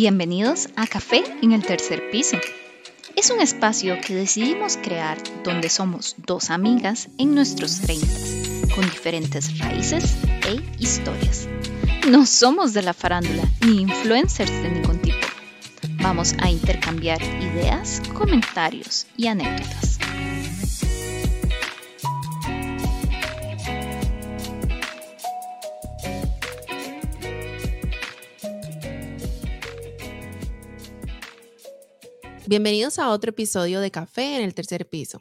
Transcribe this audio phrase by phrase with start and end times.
[0.00, 2.36] Bienvenidos a Café en el tercer piso.
[3.16, 8.06] Es un espacio que decidimos crear donde somos dos amigas en nuestros 30,
[8.76, 10.14] con diferentes raíces
[10.46, 11.48] e historias.
[12.08, 15.26] No somos de la farándula ni influencers de ningún tipo.
[16.00, 19.87] Vamos a intercambiar ideas, comentarios y anécdotas.
[32.48, 35.20] Bienvenidos a otro episodio de Café en el tercer piso.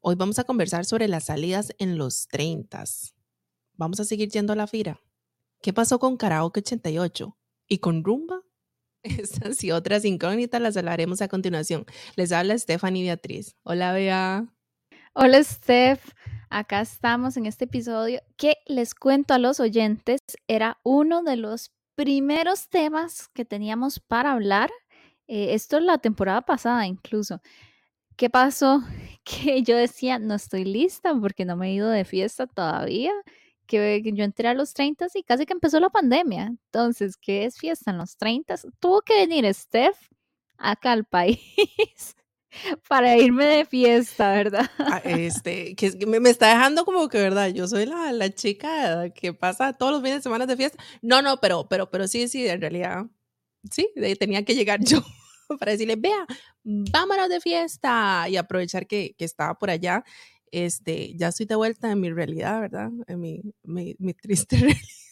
[0.00, 2.82] Hoy vamos a conversar sobre las salidas en los 30.
[3.74, 5.00] Vamos a seguir yendo a la fira.
[5.62, 7.38] ¿Qué pasó con Karaoke 88?
[7.68, 8.40] ¿Y con Rumba?
[9.04, 11.86] Estas y otras incógnitas las hablaremos a continuación.
[12.16, 13.54] Les habla Stephanie Beatriz.
[13.62, 14.52] Hola, Bea.
[15.14, 16.02] Hola, Steph.
[16.50, 20.18] Acá estamos en este episodio que les cuento a los oyentes.
[20.48, 24.68] Era uno de los primeros temas que teníamos para hablar
[25.28, 27.40] eh, esto es la temporada pasada incluso.
[28.16, 28.82] ¿Qué pasó?
[29.24, 33.10] Que yo decía, no estoy lista porque no me he ido de fiesta todavía,
[33.66, 36.46] que yo entré a los 30 y casi que empezó la pandemia.
[36.46, 38.54] Entonces, ¿qué es fiesta en los 30?
[38.78, 39.98] Tuvo que venir Steph
[40.58, 41.40] acá al país
[42.88, 44.70] para irme de fiesta, ¿verdad?
[44.78, 47.48] Ah, este, que, me, está dejando como que, ¿verdad?
[47.48, 50.82] Yo soy la, la, chica que pasa todos los fines de semana de fiesta.
[51.02, 53.06] No, no, pero, pero, pero sí, sí, en realidad
[53.70, 55.02] sí, tenía que llegar yo
[55.58, 56.26] para decirle, vea,
[56.64, 60.04] vámonos de fiesta y aprovechar que, que, estaba por allá.
[60.50, 62.90] Este, ya estoy de vuelta en mi realidad, ¿verdad?
[63.06, 64.56] En mi, mi, mi triste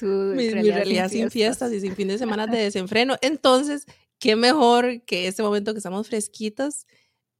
[0.00, 0.34] realidad.
[0.34, 1.72] mi, realidad, sin, fiestas.
[1.72, 3.16] y sin fin de semana de desenfreno.
[3.20, 3.86] Entonces,
[4.18, 6.86] qué mejor que este momento que estamos fresquitos.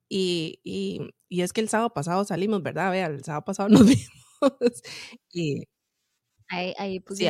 [0.09, 2.91] Y, y, y es que el sábado pasado salimos, ¿verdad?
[2.91, 4.83] Vea, el sábado pasado nos vimos.
[5.33, 5.65] y,
[6.55, 7.25] Ahí, sí,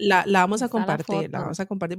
[0.00, 1.96] la, la, vamos a compartir, la, vamos a compartir.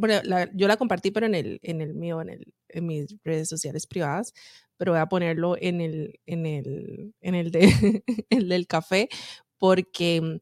[0.54, 3.88] yo la compartí, pero en el, en el mío, en, el, en mis redes sociales
[3.88, 4.34] privadas,
[4.76, 9.08] pero voy a ponerlo en el, en el, en el, de, el del café,
[9.58, 10.42] porque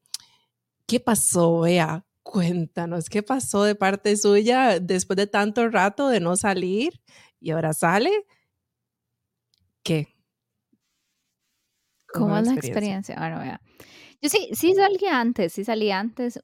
[0.87, 2.03] ¿qué pasó, Vea?
[2.23, 6.99] Cuéntanos, ¿qué pasó de parte suya después de tanto rato de no salir
[7.39, 8.11] y ahora sale?
[9.83, 10.07] ¿Qué?
[12.11, 13.15] ¿Cómo, es la experiencia?
[13.19, 13.61] Bueno, vea.
[14.19, 16.39] Yo sí, sí salí antes, sí salí antes,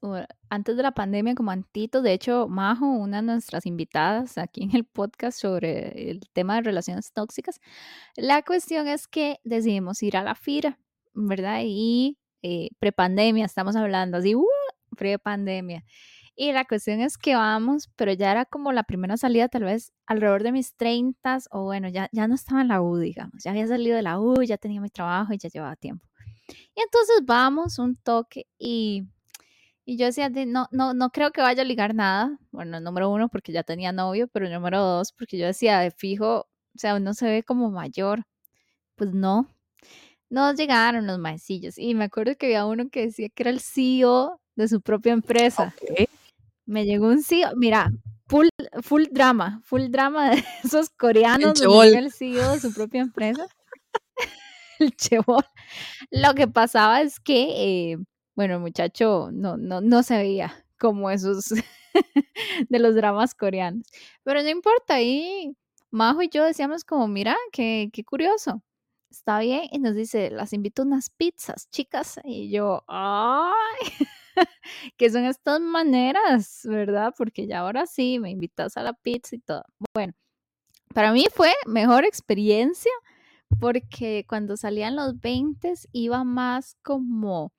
[0.48, 2.02] antes de la pandemia como antito.
[2.02, 6.62] De hecho, Majo, una de nuestras invitadas aquí en el podcast sobre el tema de
[6.62, 7.60] relaciones tóxicas,
[8.16, 10.78] la cuestión es que decidimos ir a la FIRA,
[11.14, 11.62] ¿verdad?
[11.64, 14.46] Y eh, prepandemia, estamos hablando así, uh,
[14.96, 15.84] prepandemia.
[16.36, 19.92] Y la cuestión es que vamos, pero ya era como la primera salida, tal vez
[20.06, 23.52] alrededor de mis 30 o bueno, ya, ya no estaba en la U, digamos, ya
[23.52, 26.06] había salido de la U, ya tenía mi trabajo y ya llevaba tiempo.
[26.48, 29.04] Y entonces vamos un toque y,
[29.84, 32.38] y yo decía, no, no, no creo que vaya a ligar nada.
[32.50, 36.46] Bueno, número uno, porque ya tenía novio, pero número dos, porque yo decía, de fijo,
[36.74, 38.24] o sea, uno se ve como mayor.
[38.96, 39.48] Pues no.
[40.30, 43.60] Nos llegaron los maecillos y me acuerdo que había uno que decía que era el
[43.60, 45.74] CEO de su propia empresa.
[46.66, 47.92] Me llegó un CEO, mira,
[48.26, 48.48] full,
[48.82, 53.46] full drama, full drama de esos coreanos, el, el CEO de su propia empresa.
[54.78, 55.44] el chebol.
[56.10, 57.98] Lo que pasaba es que, eh,
[58.34, 61.54] bueno, el muchacho no, no, no se veía como esos
[62.68, 63.86] de los dramas coreanos.
[64.22, 65.56] Pero no importa, ahí
[65.94, 68.62] Majo y yo decíamos como, mira, qué, qué curioso.
[69.10, 69.68] Está bien.
[69.70, 72.18] Y nos dice, las invito unas pizzas, chicas.
[72.24, 73.54] Y yo, ay,
[74.96, 77.14] ¿qué son estas maneras, verdad?
[77.16, 79.62] Porque ya ahora sí, me invitas a la pizza y todo.
[79.94, 80.14] Bueno,
[80.94, 82.92] para mí fue mejor experiencia
[83.60, 87.52] porque cuando salían los 20 iba más como,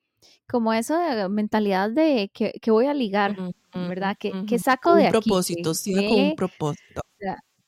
[0.48, 3.36] como eso de mentalidad de que, voy a ligar,
[3.74, 4.16] ¿verdad?
[4.18, 5.28] que, saco de aquí?
[5.28, 7.00] Propósito, sí, con un propósito.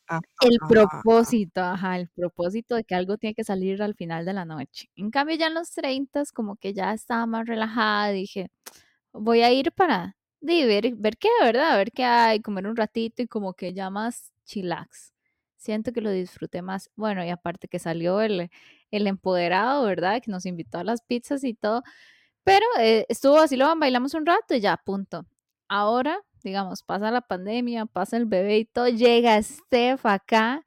[0.09, 4.45] el propósito, ajá, el propósito de que algo tiene que salir al final de la
[4.45, 4.89] noche.
[4.97, 8.51] En cambio, ya en los 30, como que ya estaba más relajada, dije,
[9.13, 11.73] voy a ir para ver, ver qué, ¿verdad?
[11.73, 15.13] A ver qué hay, comer un ratito y como que ya más chillax
[15.59, 16.91] siento que lo disfruté más.
[16.97, 18.51] Bueno, y aparte que salió el,
[18.91, 20.23] el empoderado, ¿verdad?
[20.23, 21.83] Que nos invitó a las pizzas y todo.
[22.45, 25.27] Pero eh, estuvo así, lo bailamos un rato y ya, punto.
[25.69, 30.65] Ahora, digamos, pasa la pandemia, pasa el bebé y todo, llega Steph acá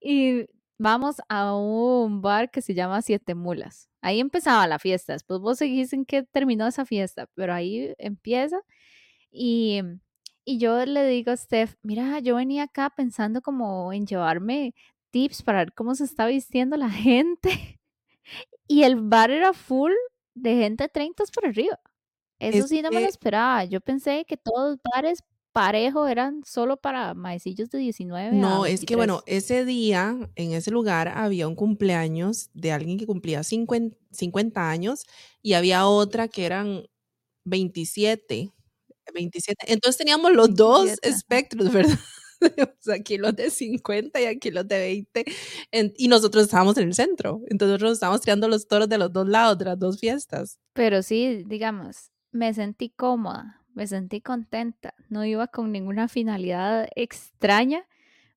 [0.00, 0.46] y
[0.78, 3.90] vamos a un bar que se llama Siete Mulas.
[4.02, 5.14] Ahí empezaba la fiesta.
[5.14, 8.60] Después vos seguís en qué terminó esa fiesta, pero ahí empieza
[9.30, 9.82] y
[10.46, 14.74] y yo le digo a Steph, mira, yo venía acá pensando como en llevarme
[15.10, 17.50] tips para ver cómo se está vistiendo la gente.
[18.68, 19.92] Y el bar era full
[20.34, 21.78] de gente de 30 por arriba.
[22.40, 23.64] Eso sí no me lo esperaba.
[23.64, 25.22] Yo pensé que todos los bares
[25.56, 30.70] parejo, eran solo para maecillos de 19 No, es que bueno, ese día, en ese
[30.70, 35.06] lugar, había un cumpleaños de alguien que cumplía 50, años
[35.40, 36.82] y había otra que eran
[37.44, 38.52] 27.
[39.12, 39.72] 27.
[39.72, 41.98] Entonces teníamos los dos espectros, ¿verdad?
[42.94, 45.24] aquí los de 50 y aquí los de 20.
[45.96, 47.40] y nosotros estábamos en el centro.
[47.48, 50.58] Entonces nosotros estábamos tirando los toros de los dos lados, de las dos fiestas.
[50.72, 54.94] Pero sí, digamos, me sentí cómoda, me sentí contenta.
[55.08, 57.86] No iba con ninguna finalidad extraña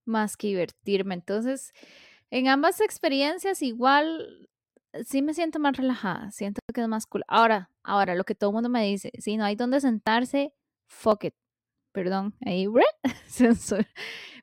[0.04, 1.14] más que divertirme.
[1.14, 1.72] Entonces,
[2.30, 4.48] en ambas experiencias igual
[5.04, 7.24] sí me siento más relajada, siento que es más cool.
[7.28, 10.52] Ahora, ahora lo que todo el mundo me dice, si no hay donde sentarse,
[10.90, 11.34] fuck it,
[11.92, 12.66] perdón, ahí,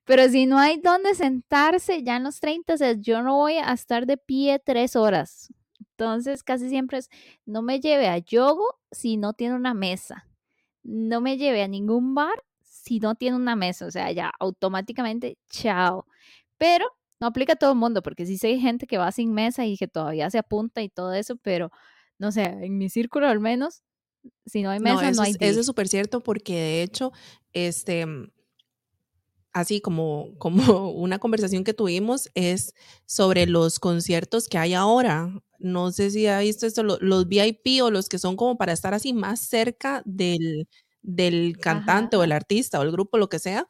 [0.05, 4.05] Pero si no hay dónde sentarse ya en los 30, yo no voy a estar
[4.05, 5.53] de pie tres horas.
[5.79, 7.09] Entonces, casi siempre es,
[7.45, 10.27] no me lleve a yogo si no tiene una mesa.
[10.83, 13.85] No me lleve a ningún bar si no tiene una mesa.
[13.85, 16.05] O sea, ya automáticamente, chao.
[16.57, 16.85] Pero
[17.19, 19.75] no aplica a todo el mundo, porque sí hay gente que va sin mesa y
[19.77, 21.71] que todavía se apunta y todo eso, pero
[22.19, 23.83] no sé, en mi círculo al menos,
[24.45, 25.35] si no hay mesa, no, hay.
[25.39, 27.11] eso es súper cierto porque de hecho,
[27.53, 28.31] este, mm,
[29.53, 32.73] así como, como una conversación que tuvimos es
[33.05, 35.31] sobre los conciertos que hay ahora.
[35.59, 38.93] No sé si ha visto esto, los, VIP o los que son como para estar
[38.93, 40.67] así más cerca del,
[41.01, 43.67] del cantante o el artista o el grupo, lo que sea.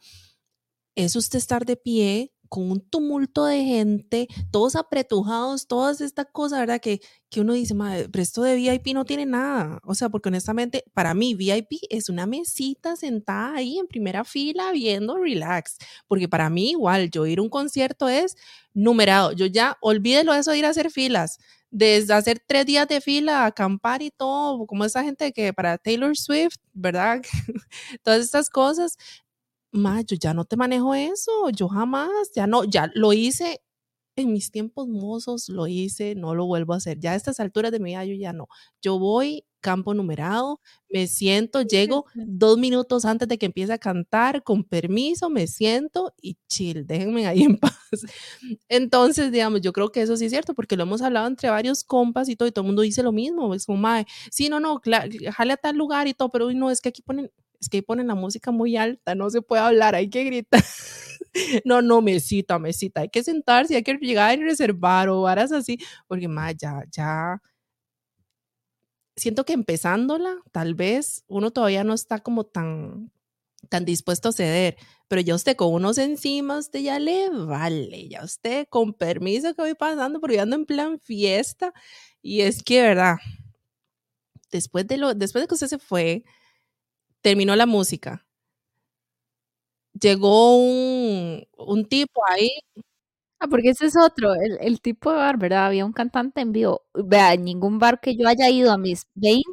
[0.95, 6.59] Es usted estar de pie con un tumulto de gente, todos apretujados, todas estas cosas,
[6.59, 6.79] ¿verdad?
[6.81, 9.79] Que, que uno dice, madre, pero esto de VIP no tiene nada.
[9.83, 14.71] O sea, porque honestamente, para mí, VIP es una mesita sentada ahí en primera fila
[14.71, 15.77] viendo relax.
[16.07, 18.35] Porque para mí, igual, yo ir a un concierto es
[18.73, 19.31] numerado.
[19.33, 21.39] Yo ya, olvídelo eso de ir a hacer filas.
[21.69, 26.15] Desde hacer tres días de fila, acampar y todo, como esa gente que para Taylor
[26.15, 27.21] Swift, ¿verdad?
[28.03, 28.97] Todas estas cosas,
[29.77, 33.61] ma, yo ya no te manejo eso, yo jamás, ya no, ya lo hice
[34.17, 36.99] en mis tiempos mozos, lo hice, no lo vuelvo a hacer.
[36.99, 38.47] Ya a estas alturas de mi vida yo ya no.
[38.81, 40.59] Yo voy campo numerado,
[40.89, 46.13] me siento, llego dos minutos antes de que empiece a cantar, con permiso, me siento
[46.21, 48.05] y chill, déjenme ahí en paz.
[48.69, 51.83] Entonces, digamos, yo creo que eso sí es cierto, porque lo hemos hablado entre varios
[51.83, 54.59] compas y todo, y todo el mundo dice lo mismo, es como, mae, sí, no,
[54.59, 54.81] no,
[55.33, 58.07] jale a tal lugar y todo, pero no, es que aquí ponen, es que ponen
[58.07, 60.63] la música muy alta, no se puede hablar, hay que gritar.
[61.65, 65.77] no, no, mesita, mesita, hay que sentarse, hay que llegar y reservar o varas así,
[66.07, 67.41] porque más ya, ya,
[69.17, 73.11] siento que empezándola, tal vez uno todavía no está como tan,
[73.69, 74.77] tan dispuesto a ceder,
[75.07, 79.61] pero ya usted con unos encima, usted ya le vale, ya usted con permiso que
[79.61, 81.73] voy pasando, porque ando en plan fiesta,
[82.21, 83.17] y es que, ¿verdad?
[84.51, 86.23] Después de, lo, después de que usted se fue,
[87.27, 88.25] terminó la música.
[89.99, 92.49] Llegó un, un tipo ahí.
[93.39, 95.67] Ah, porque ese es otro, el, el, tipo de bar, ¿verdad?
[95.67, 96.83] Había un cantante en vivo.
[96.93, 99.43] Vea, en ningún bar que yo haya ido a mis 20,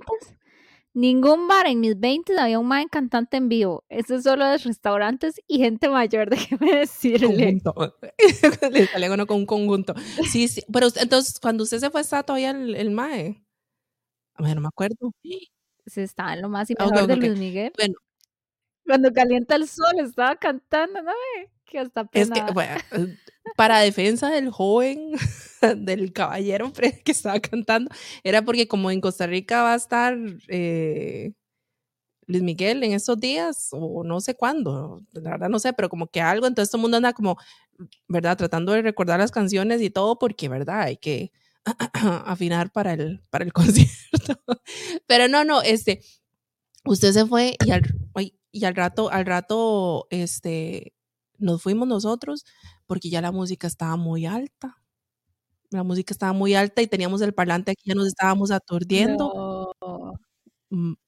[0.94, 3.84] ningún bar en mis 20 había un man cantante en vivo.
[3.88, 7.60] Eso es solo de restaurantes y gente mayor, déjeme decirle.
[8.70, 9.94] Le sale uno con un conjunto.
[10.30, 10.62] Sí, sí.
[10.72, 13.44] Pero entonces, cuando usted se fue, ¿está todavía el, el mae?
[14.36, 15.12] A ver, no me acuerdo
[15.86, 17.72] se estaba en lo más y mejor de Luis Miguel.
[17.76, 17.94] Bueno.
[18.86, 21.12] Cuando calienta el sol estaba cantando, ¿no?
[21.64, 23.16] Que hasta Es que, bueno, eh,
[23.56, 25.12] para defensa del joven,
[25.78, 26.70] del caballero
[27.04, 27.90] que estaba cantando,
[28.22, 30.16] era porque como en Costa Rica va a estar
[30.48, 31.32] eh,
[32.26, 36.06] Luis Miguel en esos días, o no sé cuándo, la verdad no sé, pero como
[36.08, 37.38] que algo, entonces todo el mundo anda como,
[38.08, 38.36] ¿verdad?
[38.36, 40.82] Tratando de recordar las canciones y todo, porque, ¿verdad?
[40.82, 41.32] Hay que
[42.26, 44.40] afinar para el, para el concierto.
[45.06, 46.00] Pero no, no, este,
[46.84, 47.82] usted se fue y al,
[48.50, 50.94] y al rato, al rato, este,
[51.38, 52.44] nos fuimos nosotros
[52.86, 54.76] porque ya la música estaba muy alta.
[55.70, 59.72] La música estaba muy alta y teníamos el parlante aquí, ya nos estábamos aturdiendo.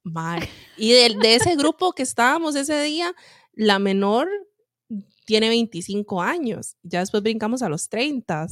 [0.02, 0.48] Mal.
[0.76, 3.14] Y de, de ese grupo que estábamos ese día,
[3.52, 4.28] la menor
[5.24, 6.76] tiene 25 años.
[6.82, 8.46] Ya después brincamos a los 30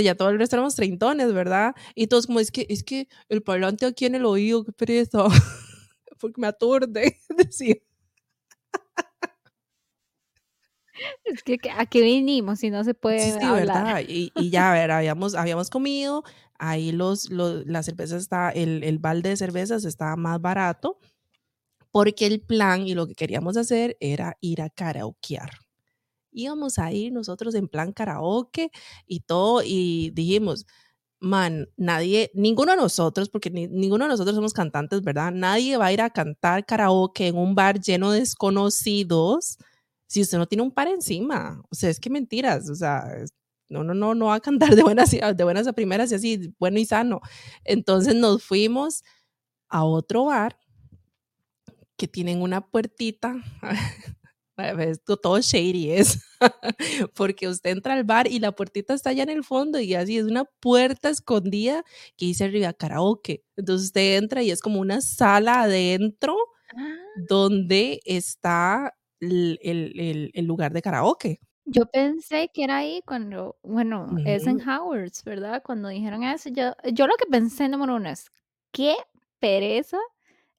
[0.00, 1.74] ya todo el resto éramos treintones, ¿verdad?
[1.94, 5.24] Y todos como, es que, es que el parlante aquí en el oído, qué pereza,
[6.20, 7.82] porque me aturde, decir.
[11.24, 13.84] Es que a qué vinimos si no se puede sí, hablar.
[13.84, 14.02] ¿verdad?
[14.06, 16.22] Y, y, ya, a ver, habíamos, habíamos comido,
[16.58, 20.98] ahí los, los, la cerveza está, el, el balde de cervezas estaba más barato,
[21.90, 25.61] porque el plan y lo que queríamos hacer era ir a karaokear
[26.32, 28.70] íbamos a ir nosotros en plan karaoke
[29.06, 30.66] y todo, y dijimos,
[31.20, 35.32] man, nadie, ninguno de nosotros, porque ninguno de nosotros somos cantantes, ¿verdad?
[35.32, 39.56] Nadie va a ir a cantar karaoke en un bar lleno de desconocidos
[40.08, 41.62] si usted no tiene un par encima.
[41.70, 43.04] O sea, es que mentiras, o sea,
[43.68, 46.54] no, no, no, no va a cantar de buenas, de buenas a primeras y así,
[46.58, 47.20] bueno y sano.
[47.64, 49.04] Entonces nos fuimos
[49.68, 50.58] a otro bar
[51.96, 53.36] que tienen una puertita
[54.56, 56.24] esto todo shady es,
[57.14, 60.18] porque usted entra al bar y la puertita está allá en el fondo y así
[60.18, 61.84] es una puerta escondida
[62.16, 63.44] que dice arriba karaoke.
[63.56, 66.36] Entonces usted entra y es como una sala adentro
[66.76, 66.96] ah.
[67.28, 71.40] donde está el, el, el, lugar de karaoke.
[71.64, 75.62] Yo pensé que era ahí cuando, bueno, es en Howard's, ¿verdad?
[75.64, 78.30] Cuando dijeron eso, yo, yo lo que pensé, número uno, es,
[78.72, 78.96] qué
[79.38, 79.98] pereza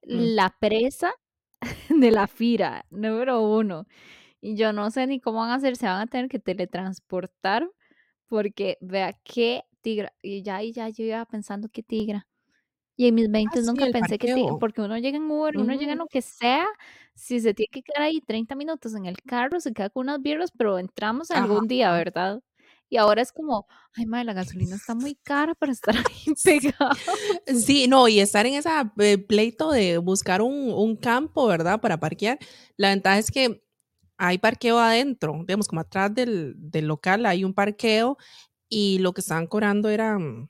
[0.03, 0.35] mm.
[0.35, 1.13] la presa
[1.99, 3.85] de la fira, número uno.
[4.41, 7.69] Y yo no sé ni cómo van a hacer, se van a tener que teletransportar,
[8.27, 10.13] porque vea qué tigra.
[10.21, 12.27] Y ya, y ya yo iba pensando qué tigra.
[12.95, 15.73] Y en mis 20 ah, nunca pensé que tigra, porque uno llega en Uber, uno
[15.73, 16.67] llega en lo que sea,
[17.15, 20.21] si se tiene que quedar ahí 30 minutos en el carro, se queda con unas
[20.21, 22.41] birras, pero entramos algún día, ¿verdad?
[22.93, 26.91] Y ahora es como, ay, madre, la gasolina está muy cara para estar ahí pegado.
[27.47, 28.69] Sí, no, y estar en ese
[28.99, 31.81] eh, pleito de buscar un, un, campo, ¿verdad?
[31.81, 32.37] Para parquear.
[32.77, 33.63] La ventaja es que
[34.15, 38.15] hay parqueo adentro, digamos, como atrás del, del local hay un parqueo
[38.69, 40.47] y lo que estaban cobrando era, mm,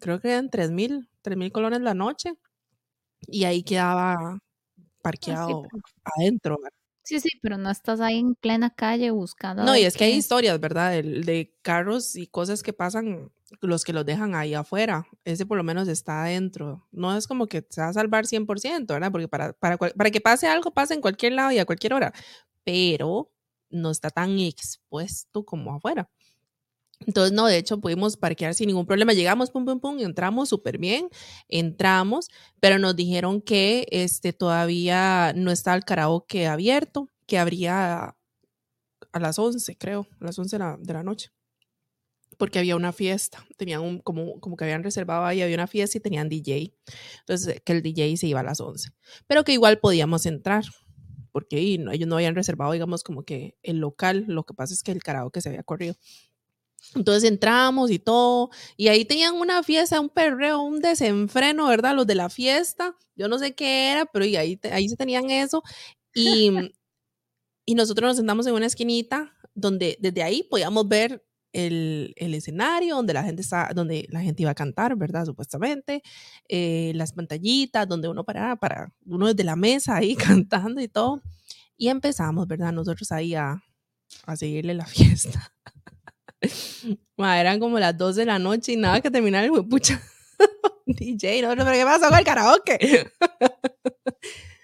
[0.00, 2.32] creo que eran 3 mil, 3 mil colones la noche.
[3.28, 4.38] Y ahí quedaba ah,
[5.02, 5.62] parqueado
[6.18, 6.58] adentro.
[7.02, 9.64] Sí, sí, pero no estás ahí en plena calle buscando.
[9.64, 10.92] No, y es que hay historias, ¿verdad?
[10.92, 15.06] De, de, carros y cosas que pasan, los que los dejan ahí afuera.
[15.24, 16.86] Ese por lo menos está adentro.
[16.92, 19.10] No es como que se va a salvar 100%, ¿verdad?
[19.10, 22.12] Porque para, para, para que pase algo, pasa en cualquier lado y a cualquier hora.
[22.64, 23.32] Pero
[23.70, 26.10] no está tan expuesto como afuera.
[27.06, 29.12] Entonces, no, de hecho, pudimos parquear sin ningún problema.
[29.12, 31.08] Llegamos, pum, pum, pum, entramos súper bien,
[31.48, 32.28] entramos,
[32.60, 38.16] pero nos dijeron que este, todavía no está el karaoke abierto, que habría
[39.12, 41.30] a las 11, creo, a las 11 de la, noche,
[42.38, 46.00] porque había una fiesta, tenían como, como que habían reservado ahí, había una fiesta y
[46.00, 46.74] tenían DJ.
[47.20, 48.90] Entonces, que el DJ se iba a las 11,
[49.26, 50.64] pero que igual podíamos entrar
[51.32, 54.92] porque ellos no habían reservado, digamos, como que el local, lo que pasa es que
[54.92, 55.94] el karaoke se había corrido.
[56.94, 61.94] Entonces entramos y todo, y ahí tenían una fiesta, un perreo, un desenfreno, ¿verdad?
[61.94, 65.62] Los de la fiesta, yo no sé qué era, pero ahí, ahí se tenían eso.
[66.14, 66.50] Y,
[67.64, 72.96] y nosotros nos sentamos en una esquinita donde desde ahí podíamos ver el, el, escenario
[72.96, 75.24] donde la gente está, donde la gente iba a cantar, ¿verdad?
[75.26, 76.02] Supuestamente,
[76.48, 81.22] eh, las pantallitas donde uno paraba para uno desde la mesa ahí cantando y todo.
[81.76, 82.72] Y empezamos, ¿verdad?
[82.72, 83.62] Nosotros ahí a,
[84.26, 85.52] a seguirle la fiesta
[87.18, 90.00] eran como las 2 de la noche y nada que terminar el pucha.
[90.86, 92.78] DJ, no, pero ¿qué pasó con el karaoke?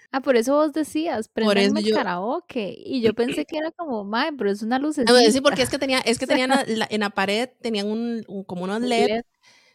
[0.09, 2.73] Ah, por eso vos decías, por el karaoke.
[2.77, 4.95] Y yo pensé que era como, madre, pero es una luz.
[4.95, 8.81] sí, porque es que tenía, es que tenían en la pared, tenían un, como unos
[8.81, 9.21] LED,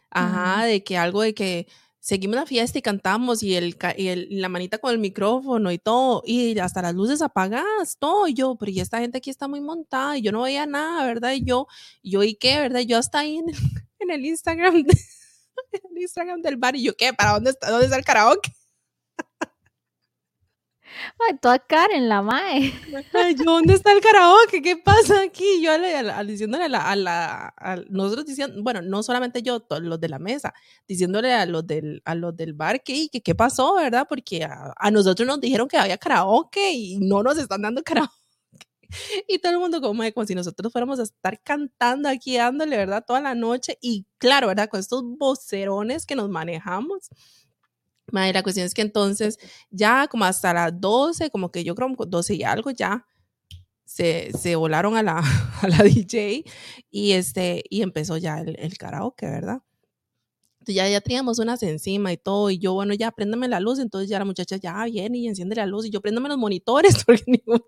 [0.09, 1.67] ajá, de que algo de que
[2.03, 6.21] seguimos la fiesta y cantamos y, el, y la manita con el micrófono y todo,
[6.25, 9.61] y hasta las luces apagadas, todo, y yo, pero y esta gente aquí está muy
[9.61, 11.31] montada y yo no veía nada, ¿verdad?
[11.31, 11.65] Y yo,
[12.03, 12.81] yo, ¿y qué, verdad?
[12.81, 13.55] Yo hasta ahí en el,
[13.99, 14.75] en el Instagram,
[15.71, 17.13] en el Instagram del bar, y yo, ¿qué?
[17.13, 18.51] ¿Para dónde está, dónde está el karaoke?
[21.19, 22.73] Ay, toda Karen, la mae.
[23.13, 24.61] Ay, ¿dónde está el karaoke?
[24.61, 25.61] ¿Qué pasa aquí?
[25.61, 25.71] Yo
[26.25, 27.53] diciéndole a la, a la
[27.89, 30.53] nosotros diciendo, bueno, no solamente yo, todos los de la mesa,
[30.87, 34.05] diciéndole a los del, a los del bar que, que qué pasó, ¿verdad?
[34.07, 38.13] Porque a, nosotros nos dijeron que había karaoke y no nos están dando karaoke.
[39.27, 43.03] Y todo el mundo como, como si nosotros fuéramos a estar cantando aquí, dándole, ¿verdad?
[43.05, 43.77] Toda la noche.
[43.81, 44.69] Y claro, ¿verdad?
[44.69, 47.09] Con estos vocerones que nos manejamos
[48.11, 49.39] Madre, la cuestión es que entonces
[49.71, 53.05] ya como hasta las 12, como que yo creo 12 y algo ya,
[53.85, 55.19] se, se volaron a la,
[55.61, 56.43] a la DJ
[56.91, 59.61] y, este, y empezó ya el, el karaoke, ¿verdad?
[60.67, 64.09] Ya, ya teníamos unas encima y todo, y yo, bueno, ya préndame la luz, entonces
[64.09, 67.23] ya la muchacha ya viene y enciende la luz, y yo préndame los monitores, porque
[67.27, 67.63] ningún,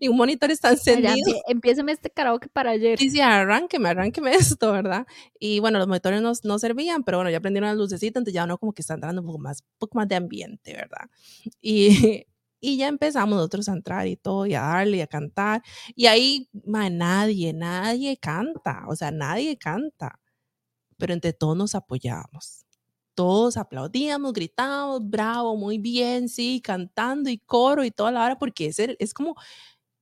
[0.00, 1.14] ningún monitor está encendido.
[1.14, 3.00] Ya, este karaoke para ayer.
[3.02, 5.06] Y sí, arránqueme, arránqueme esto, ¿verdad?
[5.38, 8.44] Y bueno, los monitores no, no servían, pero bueno, ya prendieron las lucecitas, entonces ya
[8.44, 11.10] uno como que está entrando un poco más, un poco más de ambiente, ¿verdad?
[11.60, 11.88] Y,
[12.60, 15.62] y ya empezamos nosotros a entrar y todo, y a darle y a cantar.
[15.94, 20.18] Y ahí, man, nadie, nadie canta, o sea, nadie canta
[21.00, 22.64] pero entre todos nos apoyábamos.
[23.14, 28.66] Todos aplaudíamos, gritábamos, bravo, muy bien, sí, cantando y coro y toda la hora, porque
[28.66, 29.34] es, es como,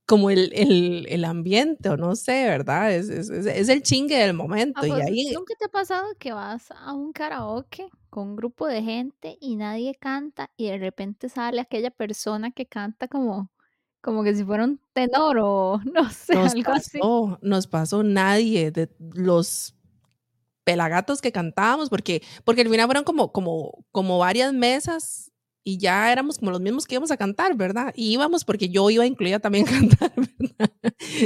[0.05, 2.93] como el, el, el, ambiente, o no sé, ¿verdad?
[2.93, 4.81] Es, es, es el chingue del momento.
[4.81, 5.31] Ah, y pues, ahí...
[5.33, 9.55] ¿Nunca te ha pasado que vas a un karaoke con un grupo de gente y
[9.55, 13.51] nadie canta y de repente sale aquella persona que canta como,
[14.01, 17.39] como que si fuera un tenor o no sé, nos algo pasó, así?
[17.41, 19.75] Nos pasó nadie de los
[20.69, 25.31] pelagatos que cantábamos, porque, porque al final fueron como, como, como varias mesas
[25.63, 27.91] y ya éramos como los mismos que íbamos a cantar, ¿verdad?
[27.95, 30.71] Y íbamos porque yo iba incluida también a cantar, ¿verdad?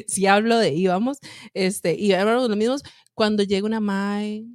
[0.08, 1.18] Si hablo de íbamos,
[1.54, 2.84] este, y éramos los mismos.
[3.14, 4.46] Cuando llega una Mae,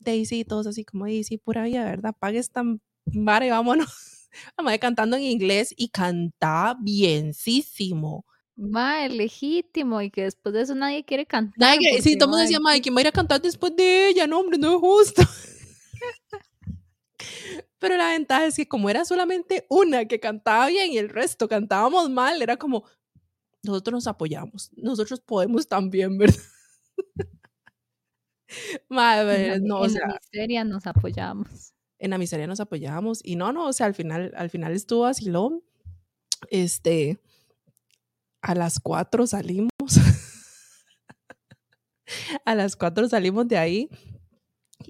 [0.00, 2.12] Daisy, todos así como Daisy, pura vida, ¿verdad?
[2.18, 2.64] Pague esta
[3.06, 4.28] vara y vámonos.
[4.58, 8.26] La Mae cantando en inglés y cantaba bienísimo.
[8.56, 11.54] Mae, legítimo, y que después de eso nadie quiere cantar.
[11.58, 14.08] Nadie, sí, todo el mundo decía, Mae, ¿quién va a ir a cantar después de
[14.08, 14.26] ella?
[14.26, 15.22] No, hombre, no es justo.
[17.78, 21.48] Pero la ventaja es que como era solamente una que cantaba bien y el resto
[21.48, 22.84] cantábamos mal, era como,
[23.62, 26.36] nosotros nos apoyamos, nosotros podemos también, ¿verdad?
[28.88, 31.72] Madre, no, en o sea, la miseria nos apoyamos.
[31.98, 35.06] En la miseria nos apoyamos y no, no, o sea, al final, al final estuvo
[35.06, 35.62] así lo,
[36.50, 37.20] este,
[38.42, 39.70] a las cuatro salimos,
[42.44, 43.88] a las cuatro salimos de ahí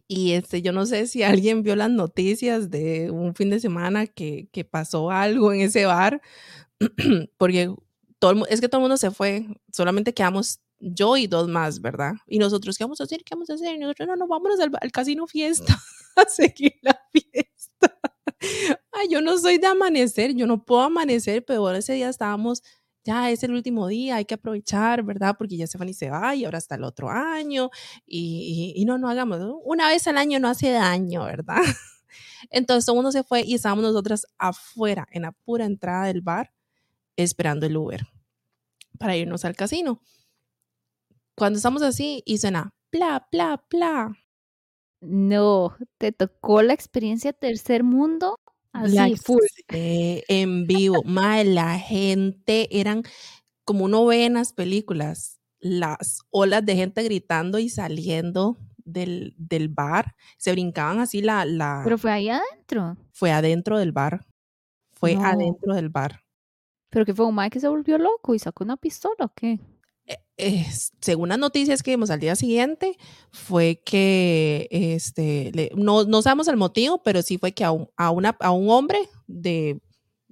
[0.09, 4.07] y este, yo no sé si alguien vio las noticias de un fin de semana
[4.07, 6.21] que, que pasó algo en ese bar,
[7.37, 7.73] porque
[8.19, 12.15] todo es que todo el mundo se fue, solamente quedamos yo y dos más, ¿verdad?
[12.27, 13.23] Y nosotros, ¿qué vamos a hacer?
[13.25, 13.75] ¿Qué vamos a hacer?
[13.75, 15.79] Y nosotros, no, no, vámonos al, al casino fiesta
[16.17, 17.99] a seguir la fiesta.
[18.93, 22.63] Ay, yo no soy de amanecer, yo no puedo amanecer, pero ese día estábamos
[23.05, 25.37] ya es el último día, hay que aprovechar, ¿verdad?
[25.37, 27.71] Porque ya Stephanie se va y ahora está el otro año
[28.07, 31.63] y, y, no, no hagamos, una vez al año no hace daño, ¿verdad?
[32.51, 36.53] Entonces todo mundo se fue y estábamos nosotras afuera, en la pura entrada del bar,
[37.17, 38.07] esperando el Uber
[38.99, 40.01] para irnos al casino.
[41.35, 44.17] Cuando estamos así y suena, bla, bla, bla.
[45.01, 48.39] No, te tocó la experiencia tercer mundo
[48.73, 49.41] Así, la full.
[49.69, 51.03] en vivo.
[51.05, 53.03] Mae, la gente eran
[53.65, 59.69] como uno ve en las películas, las olas de gente gritando y saliendo del, del
[59.69, 60.15] bar.
[60.39, 61.83] Se brincaban así la, la.
[61.85, 62.97] Pero fue ahí adentro.
[63.13, 64.27] Fue adentro del bar.
[64.93, 65.25] Fue no.
[65.25, 66.23] adentro del bar.
[66.91, 69.59] Pero que fue un mae que se volvió loco y sacó una pistola o qué?
[70.39, 70.67] Eh,
[71.01, 72.97] según las noticias que vimos al día siguiente,
[73.31, 77.89] fue que, este, le, no, no sabemos el motivo, pero sí fue que a un,
[77.97, 79.81] a, una, a un hombre de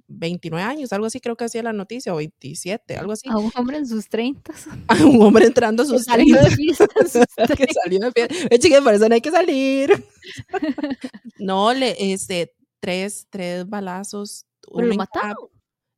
[0.07, 3.29] 29 años, algo así creo que hacía la noticia, o 27, algo así.
[3.29, 4.53] A un hombre en sus 30.
[4.87, 6.41] A un hombre entrando a sus que 30.
[6.41, 6.87] Salió de fiesta
[7.55, 8.35] que salió de fiesta.
[8.49, 10.05] Eh, por eso no hay que salir.
[11.39, 14.45] no, le, este, tres, tres balazos.
[14.73, 15.47] ¿Pero lo mataron?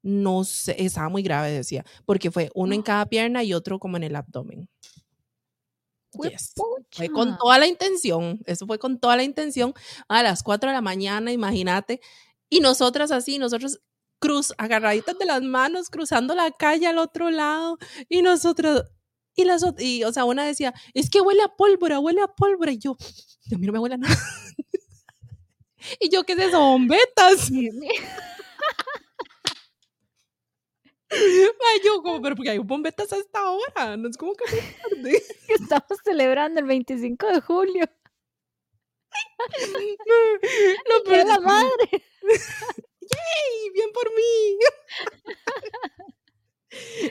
[0.03, 3.97] No sé, estaba muy grave, decía, porque fue uno en cada pierna y otro como
[3.97, 4.69] en el abdomen.
[6.21, 6.53] Yes.
[6.91, 9.73] Fue con toda la intención, eso fue con toda la intención
[10.07, 12.01] a las 4 de la mañana, imagínate,
[12.49, 13.79] y nosotras así, nosotros
[14.19, 18.83] cruz, agarraditas de las manos, cruzando la calle al otro lado, y nosotros,
[19.35, 22.71] y las y, o sea, una decía, es que huele a pólvora, huele a pólvora,
[22.71, 22.95] y yo,
[23.51, 24.15] a mí no me huele a nada.
[25.99, 26.59] y yo, ¿qué es eso?
[26.59, 27.49] Bombetas.
[31.13, 35.23] Ay, yo como, pero porque hay bombetas a esta hora, no es como que tarde.
[35.47, 37.85] Estamos celebrando el 25 de julio.
[40.89, 41.87] No, pero la madre.
[42.23, 43.69] ¡Yay!
[43.73, 44.57] ¡Bien por mí!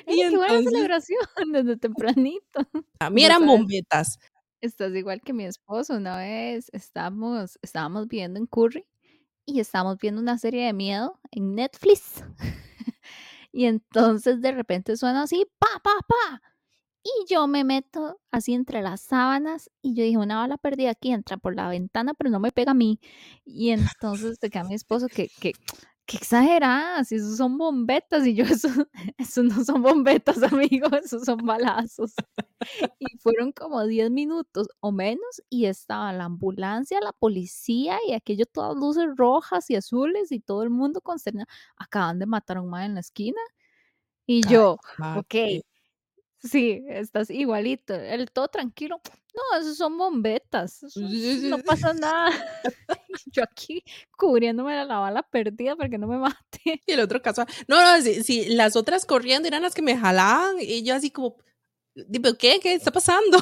[0.09, 1.21] y qué buena celebración
[1.53, 2.67] desde tempranito.
[2.99, 4.19] A mí eran bombetas.
[4.61, 5.95] Estás igual que mi esposo.
[5.95, 8.85] Una vez estábamos, estábamos viendo en Curry
[9.45, 12.25] y estábamos viendo una serie de miedo en Netflix.
[13.53, 16.43] Y entonces de repente suena así, pa, pa, pa.
[17.05, 21.11] Y yo me meto así entre las sábanas y yo dije, una bala perdida aquí
[21.13, 23.01] entra por la ventana, pero no me pega a mí.
[23.45, 25.53] Y entonces te queda mi esposo que, que,
[26.07, 28.27] que exageradas, esos son bombetas.
[28.27, 28.69] Y yo, eso,
[29.19, 32.15] eso no son bombetas, amigo, esos son balazos.
[32.99, 38.47] Y fueron como 10 minutos o menos y estaba la ambulancia, la policía y aquello
[38.47, 41.47] todas luces rojas y azules y todo el mundo consternado.
[41.77, 43.41] Acaban de matar a un man en la esquina.
[44.27, 44.79] Y yo,
[45.17, 45.35] ok,
[46.43, 47.95] sí, estás igualito.
[47.95, 49.01] El todo tranquilo.
[49.35, 50.83] No, esos son bombetas.
[50.97, 51.01] Eso,
[51.49, 52.31] no pasa nada.
[53.33, 53.83] yo aquí
[54.17, 56.83] cubriéndome la bala perdida para que no me mate.
[56.87, 59.97] Y el otro caso, no, no, si, si las otras corriendo eran las que me
[59.97, 61.37] jalaban y yo así como,
[61.95, 62.61] digo, ¿qué?
[62.61, 63.39] ¿Qué está pasando?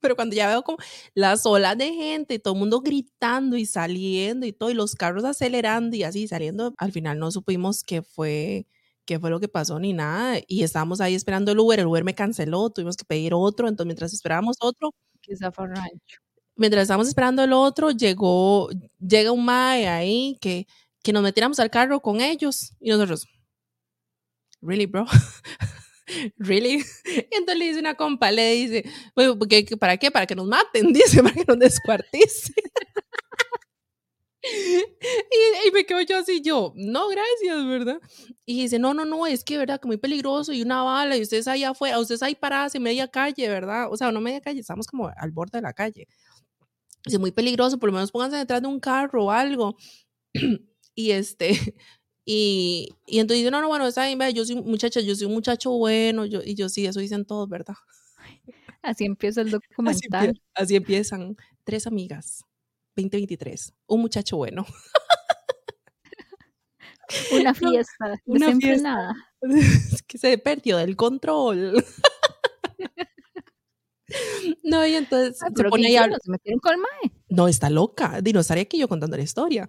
[0.00, 0.78] Pero cuando ya veo como
[1.14, 4.94] las olas de gente y todo el mundo gritando y saliendo y todo, y los
[4.94, 8.66] carros acelerando y así saliendo, al final no supimos que fue
[9.06, 10.38] qué fue lo que pasó ni nada.
[10.46, 13.86] Y estábamos ahí esperando el Uber, el Uber me canceló, tuvimos que pedir otro, entonces
[13.86, 14.92] mientras esperábamos otro,
[16.56, 18.68] mientras estábamos esperando el otro, llegó,
[19.00, 20.66] llega un mae ahí que,
[21.02, 23.26] que nos metiéramos al carro con ellos y nosotros,
[24.60, 25.06] really, bro?
[26.38, 26.84] really?
[27.30, 28.84] entonces le dice una compa, le dice,
[29.78, 30.10] ¿para qué?
[30.10, 32.54] Para que nos maten, dice, para que nos descuarticen.
[35.66, 38.00] Y, me quedo yo así, yo, no, gracias, ¿verdad?
[38.44, 39.80] Y dice, no, no, no, es que, ¿verdad?
[39.80, 43.08] Que muy peligroso y una bala y ustedes ahí afuera, ustedes ahí paradas en media
[43.08, 43.92] calle, ¿verdad?
[43.92, 46.08] O sea, no media calle, estamos como al borde de la calle.
[47.04, 49.76] Dice, muy peligroso, por lo menos pónganse detrás de un carro o algo.
[50.94, 51.50] y este,
[52.24, 55.34] y, y entonces dice, no, no, bueno, está bien, yo soy muchacha, yo soy un
[55.34, 57.74] muchacho bueno, yo, y yo sí, eso dicen todos, ¿verdad?
[58.82, 60.40] Así empieza el documental.
[60.54, 62.45] así empiezan tres amigas
[62.96, 63.74] 2023.
[63.86, 64.66] Un muchacho bueno.
[67.32, 68.20] Una fiesta.
[68.24, 69.14] una fiesta.
[70.08, 71.84] que se perdió del control.
[74.64, 77.12] no, y entonces se pone ahí ¿Se metieron con el mae?
[77.28, 78.20] No, está loca.
[78.20, 79.68] Dinosauria que yo contando la historia.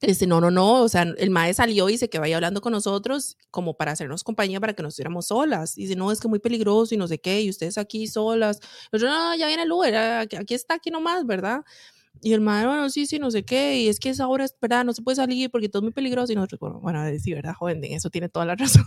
[0.00, 2.72] Dice, no, no, no, o sea, el mae salió y dice que vaya hablando con
[2.72, 5.76] nosotros como para hacernos compañía para que nos estuviéramos solas.
[5.76, 8.58] Dice, no, es que muy peligroso y no sé qué, y ustedes aquí solas.
[8.90, 11.62] Yo, no, ya viene el Uber, aquí está, aquí nomás, ¿verdad?
[12.20, 14.54] Y el madre, bueno, sí, sí, no sé qué, y es que esa hora es
[14.60, 16.32] verdad, no se puede salir porque todo es muy peligroso.
[16.32, 18.84] Y nosotros, bueno, bueno sí, verdad, joven, eso tiene toda la razón.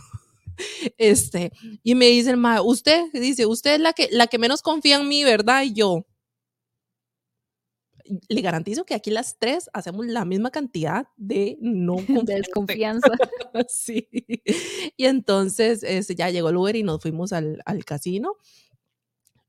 [0.98, 1.52] Este,
[1.84, 4.98] y me dice el madre, usted, dice, usted es la que, la que menos confía
[4.98, 5.64] en mí, ¿verdad?
[5.64, 6.06] Y yo,
[8.30, 13.10] le garantizo que aquí las tres hacemos la misma cantidad de no de desconfianza.
[13.68, 14.08] sí.
[14.98, 18.38] Y entonces este, ya llegó el Uber y nos fuimos al, al casino.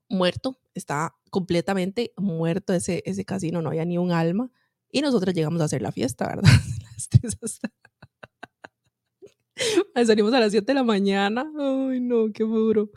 [0.08, 4.50] Muerto, estaba completamente muerto ese, ese casino, no había ni un alma.
[4.90, 6.44] Y nosotros llegamos a hacer la fiesta, ¿verdad?
[10.06, 11.50] Salimos a las 7 de la mañana.
[11.58, 12.90] Ay, no, qué duro.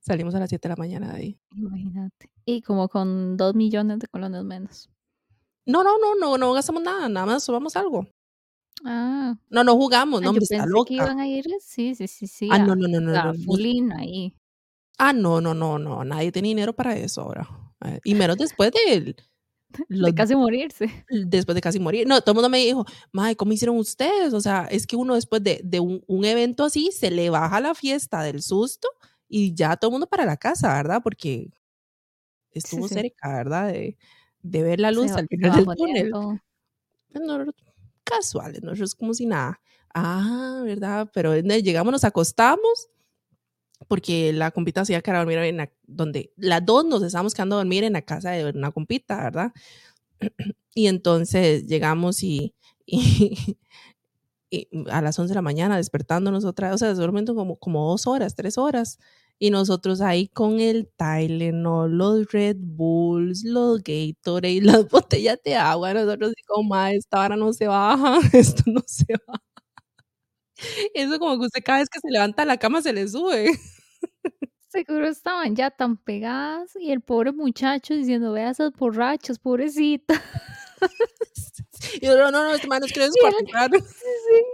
[0.00, 1.38] Salimos a las 7 de la mañana de ahí.
[1.54, 2.30] Imagínate.
[2.44, 4.90] Y como con 2 millones de colones menos.
[5.64, 8.08] No, no, no, no, no gastamos nada, nada más subamos algo.
[8.84, 9.36] Ah.
[9.48, 10.88] No, no jugamos, no, ah, hombre, está loca.
[10.88, 12.48] que iban a ir, sí, sí, sí, sí.
[12.50, 13.12] Ah, no, no, no, no.
[13.12, 14.34] La no, ahí.
[14.98, 17.48] Ah, no, no, no, no, nadie tiene dinero para eso ahora.
[17.84, 19.16] Eh, y menos después de,
[19.88, 21.04] de casi morirse.
[21.08, 22.06] Después de casi morir.
[22.06, 24.32] No, todo el mundo me dijo, Mae, ¿cómo hicieron ustedes?
[24.34, 27.60] O sea, es que uno después de, de un, un, evento así se le baja
[27.60, 28.88] la fiesta del susto
[29.28, 31.00] y ya todo el mundo para la casa, ¿verdad?
[31.02, 31.50] Porque
[32.50, 33.68] estuvo cerca, ¿verdad?
[33.68, 33.96] De,
[34.42, 36.10] de, ver la luz al final del túnel.
[36.10, 36.40] No,
[38.04, 39.60] casuales, nosotros como si nada.
[39.94, 41.10] Ah, ¿verdad?
[41.12, 42.88] Pero llegamos, nos acostamos
[43.88, 47.56] porque la compita hacía que era dormir en la, donde las dos nos estábamos quedando
[47.56, 49.52] a dormir en la casa de una compita, ¿verdad?
[50.74, 52.54] Y entonces llegamos y,
[54.90, 58.06] a las 11 de la mañana despertándonos otra vez, o sea, durmiendo como, como dos
[58.06, 58.98] horas, tres horas.
[59.38, 65.94] Y nosotros ahí con el Tylenol, los Red Bulls, los Gatorade, las botellas de agua,
[65.94, 69.42] nosotros como, esta hora no se baja, esto no se baja.
[70.94, 73.50] Eso como que usted cada vez que se levanta la cama se le sube.
[74.68, 80.20] Seguro estaban ya tan pegadas y el pobre muchacho diciendo, vea esas borrachas, pobrecita.
[82.00, 83.70] Y yo, no, no, no, este man nos quiere descuartizar.
[83.72, 84.44] Sí, sí.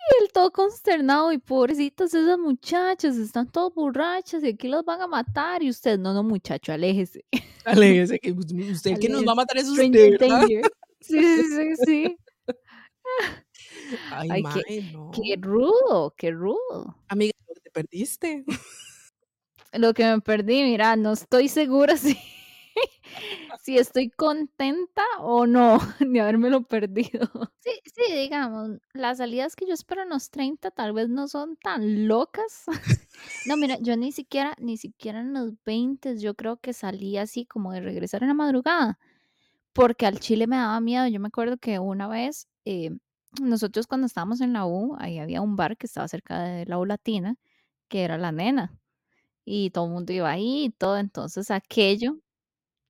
[0.00, 5.00] Y él todo consternado y pobrecitas esas muchachas, están todas borrachas y aquí los van
[5.00, 5.62] a matar.
[5.62, 7.24] Y usted, no, no, muchacho, aléjese.
[7.64, 8.32] Aléjese, que
[8.72, 9.92] usted que nos va a matar es usted,
[11.00, 12.16] Sí, sí, sí, sí.
[14.10, 15.10] Ay, qué, no.
[15.12, 16.96] qué rudo, qué rudo.
[17.08, 18.44] Amiga, te perdiste.
[19.72, 22.18] Lo que me perdí, mira, no estoy segura si,
[23.62, 27.30] si estoy contenta o no de habérmelo perdido.
[27.60, 31.56] Sí, sí, digamos, las salidas que yo espero en los 30 tal vez no son
[31.56, 32.64] tan locas.
[33.46, 37.46] No, mira, yo ni siquiera, ni siquiera en los 20 yo creo que salí así
[37.46, 38.98] como de regresar en la madrugada,
[39.72, 41.06] porque al chile me daba miedo.
[41.06, 42.90] Yo me acuerdo que una vez eh,
[43.40, 46.78] nosotros cuando estábamos en la U, ahí había un bar que estaba cerca de la
[46.78, 47.36] U Latina,
[47.88, 48.78] que era La Nena,
[49.44, 52.18] y todo el mundo iba ahí y todo, entonces aquello,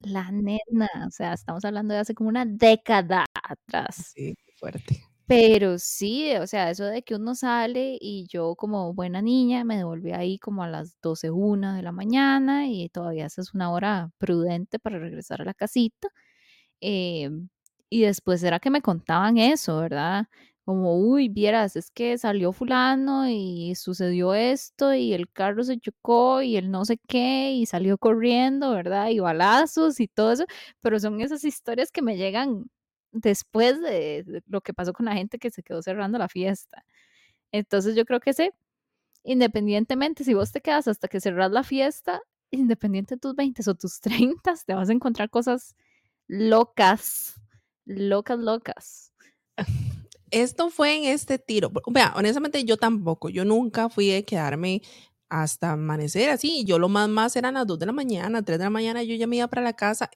[0.01, 4.15] La Nena, o sea, estamos hablando de hace como una década atrás.
[4.15, 5.03] Sí, fuerte.
[5.27, 9.77] Pero sí, o sea, eso de que uno sale y yo como buena niña me
[9.77, 13.71] devolví ahí como a las 12, una de la mañana y todavía esa es una
[13.73, 16.09] hora prudente para regresar a la casita.
[16.81, 17.31] Eh,
[17.91, 20.29] y después era que me contaban eso, ¿verdad?
[20.65, 26.43] Como, uy, vieras, es que salió fulano y sucedió esto y el carro se chocó
[26.43, 29.09] y el no sé qué y salió corriendo, ¿verdad?
[29.11, 30.47] Y balazos y todo eso,
[30.81, 32.71] pero son esas historias que me llegan
[33.13, 36.85] después de, lo que pasó con la gente que se quedó cerrando la fiesta.
[37.53, 38.53] Entonces yo creo que sé,
[39.25, 43.75] independientemente, si vos te quedas hasta que cerras la fiesta, independiente de tus 20 o
[43.75, 45.77] tus 30, te vas a encontrar cosas
[46.29, 47.41] locas,
[47.85, 49.13] locas, locas.
[50.31, 51.73] Esto fue en este tiro.
[51.89, 54.83] Vea, honestamente yo tampoco, yo nunca fui de quedarme
[55.29, 56.65] hasta amanecer así.
[56.65, 59.15] Yo lo más más eran las 2 de la mañana, 3 de la mañana, yo
[59.15, 60.11] ya me iba para la casa,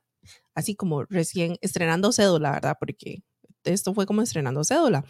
[0.55, 2.77] así como recién estrenando cédula, ¿verdad?
[2.79, 3.23] Porque
[3.65, 5.05] esto fue como estrenando cédula.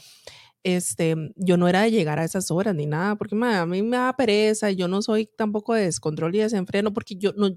[0.63, 3.99] Este, yo no era de llegar a esas horas ni nada, porque a mí me
[3.99, 7.51] da pereza yo no soy tampoco de descontrol y desenfreno, porque yo no,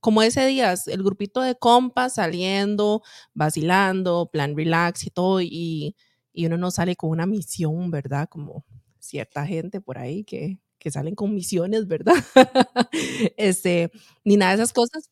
[0.00, 3.02] como ese día, el grupito de compas saliendo,
[3.34, 5.96] vacilando, plan relax y todo, y,
[6.32, 8.28] y uno no sale con una misión, ¿verdad?
[8.30, 8.64] Como
[8.98, 12.14] cierta gente por ahí que, que salen con misiones, ¿verdad?
[13.36, 13.90] este,
[14.24, 15.10] ni nada de esas cosas.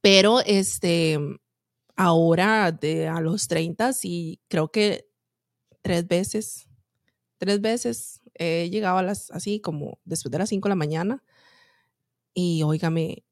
[0.00, 1.18] Pero este,
[1.96, 5.06] ahora de a los 30 sí creo que
[5.82, 6.68] tres veces,
[7.38, 11.22] tres veces he llegado a las, así como después de las 5 de la mañana
[12.34, 13.24] y óigame,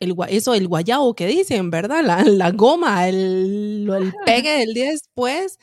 [0.00, 2.02] el, eso, el guayabo que dicen, ¿verdad?
[2.04, 5.58] La, la goma, el, el pegue del día después,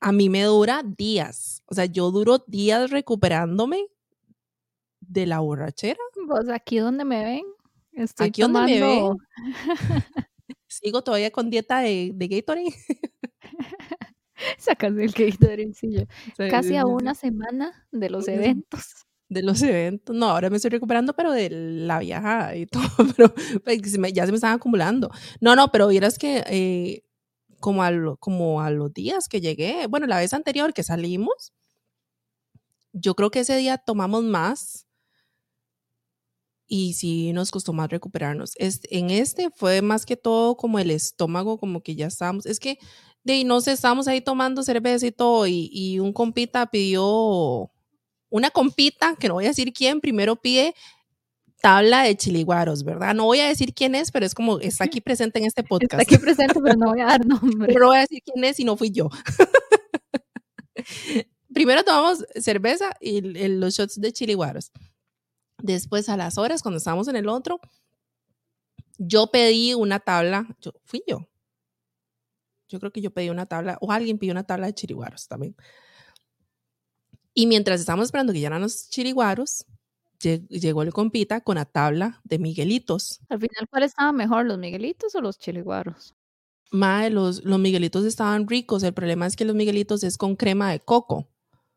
[0.00, 1.62] a mí me dura días.
[1.66, 3.86] O sea, yo duro días recuperándome
[5.00, 6.00] de la borrachera.
[6.26, 7.44] Pues aquí donde me ven,
[7.92, 9.16] estoy aquí donde me ven.
[10.66, 12.74] Sigo todavía con dieta de, de Gatorade.
[14.58, 16.02] Sacas el Gatorade, sí, yo.
[16.50, 19.03] Casi a una semana de los eventos.
[19.28, 20.14] De los eventos.
[20.14, 22.82] No, ahora me estoy recuperando, pero de la viajada y todo.
[23.16, 23.34] Pero
[23.64, 23.80] pues,
[24.12, 25.10] ya se me están acumulando.
[25.40, 27.02] No, no, pero vieras que eh,
[27.60, 31.52] como, a como a los días que llegué, bueno, la vez anterior que salimos,
[32.92, 34.86] yo creo que ese día tomamos más
[36.66, 38.52] y sí nos costó más recuperarnos.
[38.56, 42.60] Este, en este fue más que todo como el estómago, como que ya estábamos, es
[42.60, 42.78] que
[43.22, 47.70] de no sé, estábamos ahí tomando cerveza y todo y, y un compita pidió,
[48.34, 50.74] una compita, que no voy a decir quién, primero pide
[51.62, 53.14] tabla de chiliguaros, ¿verdad?
[53.14, 56.02] No voy a decir quién es, pero es como está aquí presente en este podcast.
[56.02, 57.68] Está aquí presente, pero no voy a dar nombre.
[57.68, 59.08] Pero no voy a decir quién es y no fui yo.
[61.54, 64.72] Primero tomamos cerveza y los shots de chiliguaros.
[65.62, 67.60] Después, a las horas, cuando estábamos en el otro,
[68.98, 71.28] yo pedí una tabla, yo, fui yo.
[72.68, 75.54] Yo creo que yo pedí una tabla, o alguien pidió una tabla de chiriguaros también.
[77.34, 79.66] Y mientras estábamos esperando que llegaran los chiriguaros,
[80.20, 83.20] llegó el compita con la tabla de Miguelitos.
[83.28, 86.14] Al final, ¿cuál estaba mejor, los Miguelitos o los chiriguaros?
[86.70, 88.82] Mae, los, los Miguelitos estaban ricos.
[88.82, 91.28] El problema es que los Miguelitos es con crema de coco.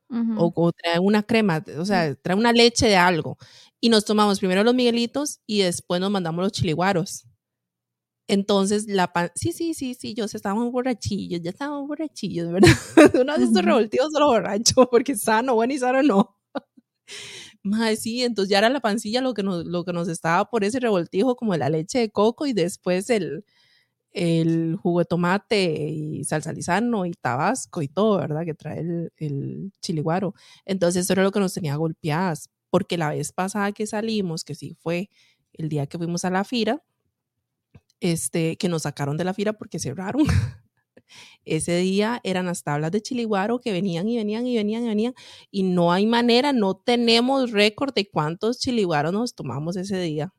[0.09, 3.37] o, o, trae una crema, o sea, trae una leche de algo
[3.81, 7.25] y nos tomamos primero los Miguelitos y después nos mandamos los chiliguaros.
[8.27, 12.69] Entonces, la pan, sí, sí, sí, sí, yo estábamos borrachillos, ya estábamos borrachillos, ¿verdad?
[13.21, 16.35] Uno de estos revoltivos solo borracho, porque sano, bueno y sano no.
[17.63, 20.63] Más sí, entonces ya era la pancilla lo que nos, lo que nos estaba por
[20.63, 23.45] ese revoltijo, como la leche de coco y después el,
[24.11, 28.45] el jugo de tomate y salsa lisano y tabasco y todo, ¿verdad?
[28.45, 30.35] Que trae el, el chiliguaro.
[30.65, 34.55] Entonces, eso era lo que nos tenía golpeadas porque la vez pasada que salimos, que
[34.55, 35.09] sí fue
[35.53, 36.83] el día que fuimos a la fira,
[37.99, 40.25] este, que nos sacaron de la fira porque cerraron.
[41.45, 45.13] Ese día eran las tablas de chiliguaro que venían y venían y venían y venían
[45.49, 50.33] y no hay manera, no tenemos récord de cuántos chiliguaros nos tomamos ese día.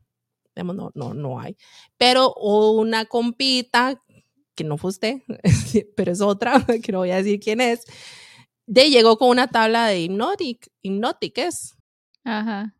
[0.54, 1.56] No, no, no hay.
[1.96, 4.02] Pero una compita,
[4.54, 5.22] que no fue usted,
[5.96, 7.84] pero es otra, que no voy a decir quién es,
[8.66, 11.78] de llegó con una tabla de Hypnotic, Hypnotic es,
[12.24, 12.74] Ajá.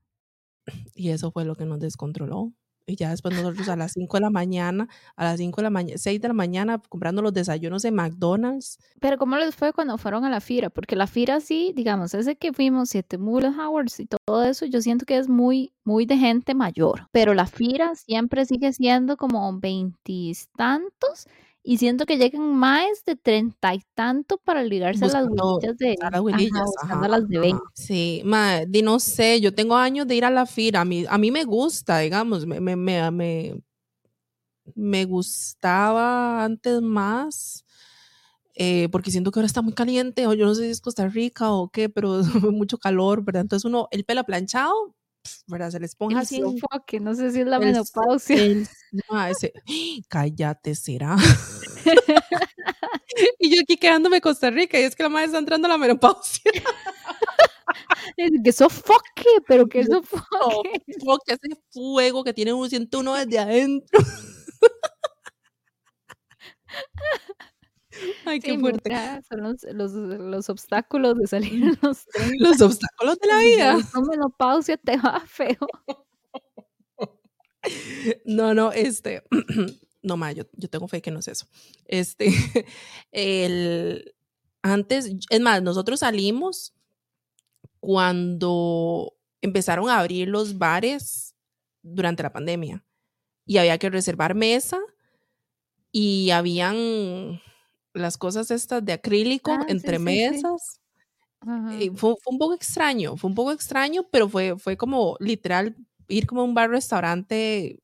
[0.95, 2.53] Y eso fue lo que nos descontroló.
[2.89, 5.71] Y ya después nosotros a las 5 de la mañana, a las 5 de la
[5.71, 8.79] mañana, 6 de la mañana, comprando los desayunos de McDonald's.
[8.99, 10.71] Pero ¿cómo les fue cuando fueron a la fira?
[10.71, 14.81] Porque la fira sí, digamos, ese que fuimos, Siete Mulas Hours y todo eso, yo
[14.81, 17.09] siento que es muy, muy de gente mayor.
[17.13, 21.27] Pero la fira siempre sigue siendo como veintitantos
[21.63, 25.97] y siento que llegan más de treinta y tanto para ligarse a las huelillas de
[26.01, 27.63] a las huelillas, ajá, las de 20.
[27.75, 31.05] Sí, ma, di no sé, yo tengo años de ir a la fira, a mí,
[31.09, 33.63] a mí me gusta, digamos, me, me, me,
[34.75, 37.65] me, gustaba antes más,
[38.55, 41.09] eh, porque siento que ahora está muy caliente, o yo no sé si es Costa
[41.09, 43.43] Rica o qué, pero mucho calor, ¿verdad?
[43.43, 44.95] Entonces uno, el pelo planchado,
[45.47, 45.71] ¿verdad?
[45.71, 46.43] Se les ponga así.
[46.87, 48.37] que no sé si es la menopausia.
[50.09, 51.17] cállate, será.
[53.39, 55.79] y yo aquí quedándome Costa Rica y es que la madre está entrando a la
[55.79, 56.53] menopausia.
[58.45, 60.83] que sofoque, pero que sofoque.
[61.27, 63.99] que ese fuego que tiene un 101 desde adentro.
[68.25, 68.91] Ay, qué fuerte.
[69.29, 72.49] son los, los, los, obstáculos de salir los 30.
[72.49, 73.79] Los obstáculos de la vida.
[73.95, 75.67] No menopausia te va feo.
[78.25, 79.23] No, no, este,
[80.03, 81.47] no más, yo, yo, tengo fe que no es eso.
[81.87, 82.29] Este,
[83.13, 84.15] el,
[84.63, 86.75] antes, es más, nosotros salimos
[87.81, 91.35] cuando empezaron a abrir los bares
[91.83, 92.85] durante la pandemia
[93.47, 94.79] y había que reservar mesa
[95.93, 97.41] y habían
[97.99, 100.81] las cosas estas de acrílico ah, entre mesas.
[101.95, 105.77] fue, un poco extraño, fue un poco extraño, pero fue, fue como literal
[106.09, 107.81] ir como a un bar restaurante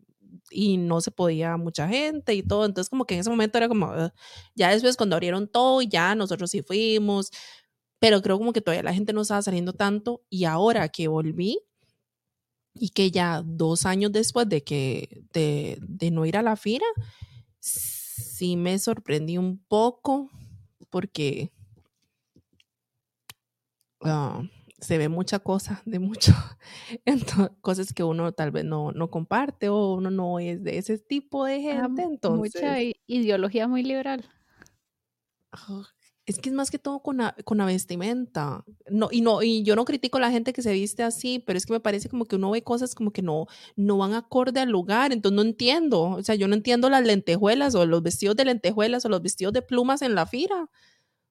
[0.51, 2.65] y no se podía mucha gente y todo.
[2.65, 3.93] Entonces como que en ese momento era como,
[4.55, 7.31] ya después cuando abrieron todo y ya nosotros sí fuimos,
[7.99, 11.59] pero creo como que todavía la gente no estaba saliendo tanto y ahora que volví
[12.75, 16.87] y que ya dos años después de que de, de no ir a la fira,
[18.35, 20.29] sí me sorprendí un poco
[20.91, 21.53] porque
[24.03, 24.43] ah,
[24.81, 26.33] se ve mucha cosa de mucho,
[27.61, 31.45] cosas que uno tal vez no, no, comparte o uno no es de ese tipo
[31.45, 32.03] de gente.
[32.03, 34.29] entonces, mucha ideología muy liberal.
[36.27, 38.65] Es que es más que todo con la, con la vestimenta.
[38.89, 41.59] No, y, no, y yo no critico a la gente que se viste así, pero
[41.59, 44.61] es que me parece como que uno ve cosas como que no, no van acorde
[44.61, 46.03] al lugar, entonces no entiendo.
[46.03, 49.53] O sea, yo no entiendo las lentejuelas o los vestidos de lentejuelas o los vestidos
[49.53, 50.71] de plumas en la fira.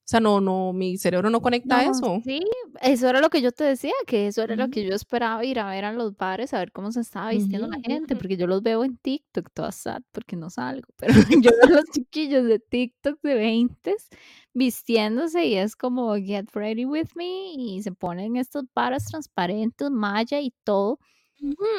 [0.03, 2.19] O sea, no, no, mi cerebro no conecta eso.
[2.25, 2.41] Sí,
[2.81, 5.61] eso era lo que yo te decía, que eso era lo que yo esperaba ir
[5.61, 8.45] a ver a los bares, a ver cómo se estaba vistiendo la gente, porque yo
[8.45, 12.43] los veo en TikTok, todas sad, porque no salgo, pero yo veo a los chiquillos
[12.43, 13.95] de TikTok de 20
[14.53, 20.41] vistiéndose y es como get ready with me y se ponen estos varas transparentes, malla
[20.41, 20.99] y todo.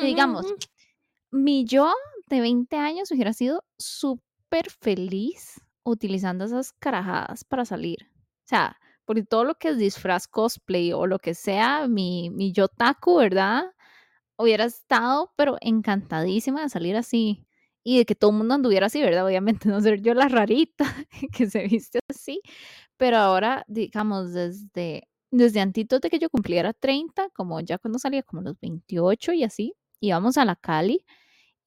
[0.03, 0.47] digamos,
[1.31, 1.93] mi yo
[2.31, 8.14] de 20 años hubiera sido súper feliz utilizando esas carajadas para salir.
[8.45, 12.53] O sea, porque todo lo que es disfraz cosplay o lo que sea, mi, mi
[12.53, 13.65] yotaku, ¿verdad?
[14.39, 17.47] Hubiera estado, pero encantadísima de salir así
[17.85, 19.27] y de que todo el mundo anduviera así, ¿verdad?
[19.27, 20.85] Obviamente no ser yo la rarita
[21.33, 22.41] que se viste así,
[22.97, 28.23] pero ahora, digamos, desde, desde antes de que yo cumpliera 30, como ya cuando salía
[28.23, 31.05] como los 28 y así, íbamos a la Cali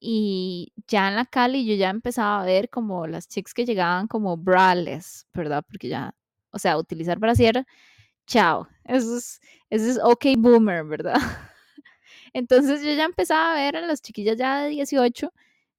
[0.00, 4.08] y ya en la Cali yo ya empezaba a ver como las chicas que llegaban
[4.08, 5.64] como brales, ¿verdad?
[5.68, 6.14] Porque ya
[6.58, 7.64] o sea, utilizar brasier,
[8.26, 8.68] chao.
[8.84, 9.40] Eso es,
[9.70, 11.14] eso es ok boomer, ¿verdad?
[12.34, 15.32] Entonces yo ya empezaba a ver a las chiquillas ya de 18,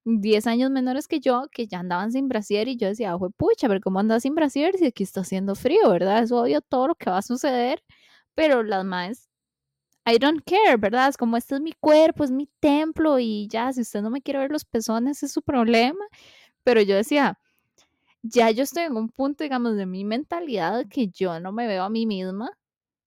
[0.04, 3.68] 10 años menores que yo, que ya andaban sin brasier y yo decía, ojo, pucha,
[3.68, 6.22] pero ¿cómo andas sin brasier si aquí está haciendo frío, verdad?
[6.22, 7.82] Es obvio todo lo que va a suceder,
[8.34, 9.30] pero las más
[10.06, 11.08] I don't care, ¿verdad?
[11.08, 14.22] Es como este es mi cuerpo, es mi templo y ya, si usted no me
[14.22, 16.04] quiere ver los pezones es su problema.
[16.64, 17.38] Pero yo decía,
[18.22, 21.84] ya yo estoy en un punto, digamos, de mi mentalidad que yo no me veo
[21.84, 22.50] a mí misma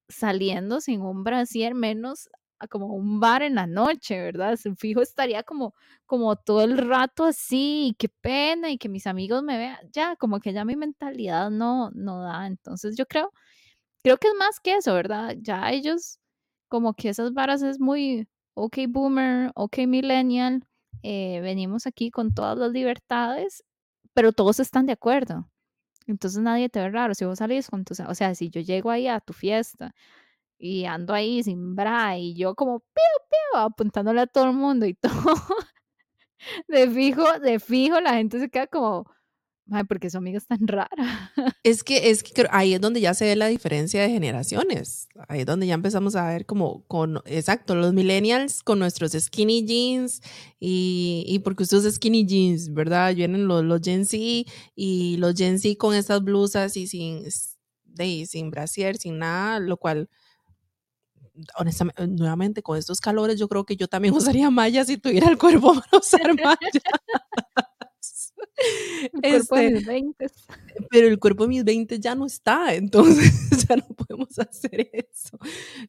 [0.10, 2.30] saliendo sin un brasier, menos
[2.69, 4.58] como un bar en la noche, ¿verdad?
[4.78, 5.73] Fijo estaría como,
[6.06, 10.15] como todo el rato así, y qué pena, y que mis amigos me vean, ya,
[10.17, 12.47] como que ya mi mentalidad no, no da.
[12.47, 13.32] Entonces yo creo,
[14.04, 15.36] creo que es más que eso, ¿verdad?
[15.41, 16.19] Ya ellos,
[16.69, 20.65] como que esas varas es muy, ok, boomer, ok, millennial,
[21.04, 23.63] eh, venimos aquí con todas las libertades
[24.13, 25.49] pero todos están de acuerdo.
[26.08, 27.15] Entonces nadie te ve raro.
[27.15, 29.95] Si vos salís con tu, o sea, si yo llego ahí a tu fiesta
[30.58, 34.86] y ando ahí sin bra y yo como pío, pío, apuntándole a todo el mundo
[34.86, 35.36] y todo,
[36.67, 39.10] de fijo, de fijo, la gente se queda como,
[39.71, 41.32] Ay, porque su amiga es tan rara.
[41.63, 45.08] Es que, es que ahí es donde ya se ve la diferencia de generaciones.
[45.28, 49.65] Ahí es donde ya empezamos a ver como con, exacto, los millennials con nuestros skinny
[49.65, 50.21] jeans
[50.60, 53.15] y, y porque ustedes skinny jeans, ¿verdad?
[53.15, 54.17] Vienen los, los Gen Z
[54.76, 57.23] y los Gen Z con estas blusas y sin,
[57.86, 60.10] de, sin brasier, sin nada, lo cual
[61.58, 65.38] honestamente, nuevamente con estos calores, yo creo que yo también usaría mallas si tuviera el
[65.38, 66.84] cuerpo para usar mallas.
[69.21, 70.25] El cuerpo de mis 20.
[70.25, 70.53] Este,
[70.89, 75.38] pero el cuerpo de mis 20 ya no está, entonces ya no podemos hacer eso.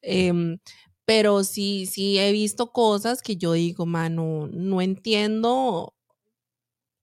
[0.02, 0.58] Em,
[1.04, 5.94] pero sí, sí he visto cosas que yo digo, mano, no entiendo.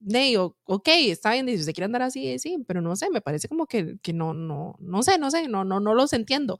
[0.03, 3.47] De, ok, está bien, si usted quiere andar así, sí, pero no sé, me parece
[3.47, 6.57] como que, que no, no, no sé, no sé, no, no, no los entiendo.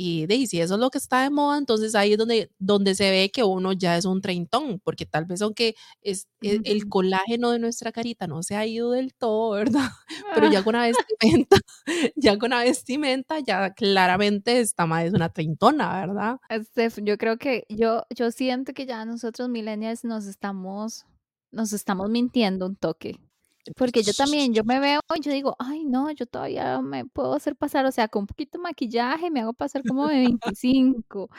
[0.00, 2.94] Y, de, si eso es lo que está de moda, entonces ahí es donde, donde
[2.94, 6.88] se ve que uno ya es un treintón, porque tal vez aunque es, e, el,
[6.88, 9.90] colágeno de nuestra carita no se ha ido del todo, ¿verdad?
[10.36, 11.56] Pero ya con la vestimenta,
[12.16, 16.36] ya con la vestimenta, ya claramente esta madre es una treintona, ¿verdad?
[16.48, 21.06] Steph, yo creo que yo, yo siento que ya nosotros millennials nos estamos,
[21.52, 23.18] nos estamos mintiendo un toque.
[23.76, 27.34] Porque yo también, yo me veo y yo digo: "Ay, no, yo todavía me puedo
[27.34, 31.30] hacer pasar", o sea, con un poquito de maquillaje me hago pasar como de 25.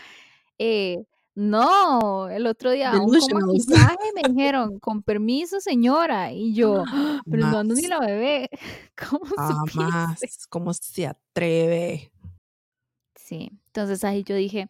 [0.59, 0.97] Eh,
[1.35, 6.87] no, el otro día aún con maquillaje me dijeron: "Con permiso, señora", y yo:
[7.29, 8.49] "Pero no ando ni la bebé",
[8.97, 9.93] ¿cómo supiste?
[10.15, 12.11] Jamás, ¿cómo se atreve?
[13.15, 14.69] Sí, entonces ahí yo dije: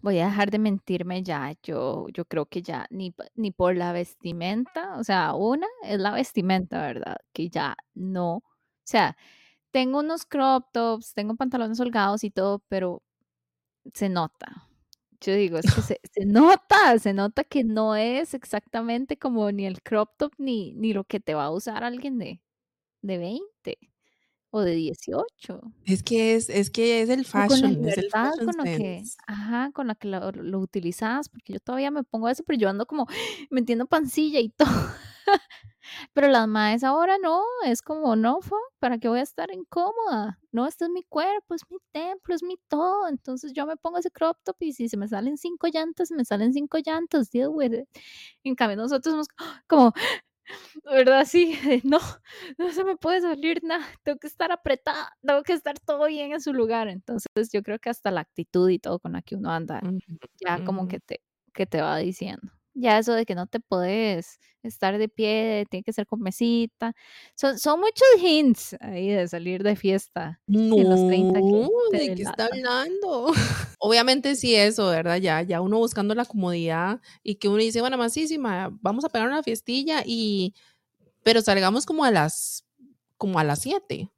[0.00, 3.92] "Voy a dejar de mentirme ya", yo yo creo que ya ni ni por la
[3.92, 7.16] vestimenta, o sea, una es la vestimenta, ¿verdad?
[7.32, 8.42] Que ya no, o
[8.84, 9.16] sea,
[9.72, 13.02] tengo unos crop tops, tengo pantalones holgados y todo, pero
[13.94, 14.68] se nota.
[15.20, 19.66] Yo digo, es que se se nota, se nota que no es exactamente como ni
[19.66, 22.42] el crop top ni ni lo que te va a usar alguien de
[23.02, 23.78] de 20
[24.56, 25.60] o de 18.
[25.84, 28.56] Es que es es que es el O con la fashion, es el fashion con
[28.56, 32.42] lo que ajá, con la que lo lo utilizas, porque yo todavía me pongo eso,
[32.44, 33.06] pero yo ando como
[33.50, 34.68] metiendo pancilla y todo.
[36.14, 40.38] Pero las maes ahora no, es como, no, fo, ¿para qué voy a estar incómoda?
[40.52, 43.08] No, este es mi cuerpo, es mi templo, es mi todo.
[43.08, 46.24] Entonces yo me pongo ese crop top y si se me salen 5 llantas, me
[46.24, 47.88] salen 5 llantas, deal with it.
[48.44, 49.28] En cambio, nosotros somos
[49.68, 49.92] como,
[50.84, 51.24] ¿verdad?
[51.26, 51.98] Sí, no,
[52.58, 56.32] no se me puede salir nada, tengo que estar apretada, tengo que estar todo bien
[56.32, 56.88] en su lugar.
[56.88, 59.80] Entonces yo creo que hasta la actitud y todo con la que uno anda,
[60.40, 61.22] ya como que te,
[61.54, 62.55] que te va diciendo.
[62.78, 66.92] Ya eso de que no te puedes estar de pie, tiene que ser con mesita.
[67.34, 70.42] Son, son muchos hints ahí de salir de fiesta
[70.74, 73.32] en los 30 que No, te ¿de qué está hablando?
[73.80, 75.16] Obviamente sí eso, ¿verdad?
[75.18, 78.70] Ya ya uno buscando la comodidad y que uno dice: "Bueno, ma, sí, sí, ma,
[78.80, 80.54] vamos a pegar una fiestilla y
[81.24, 82.66] pero salgamos como a las
[83.18, 84.10] como a las 7".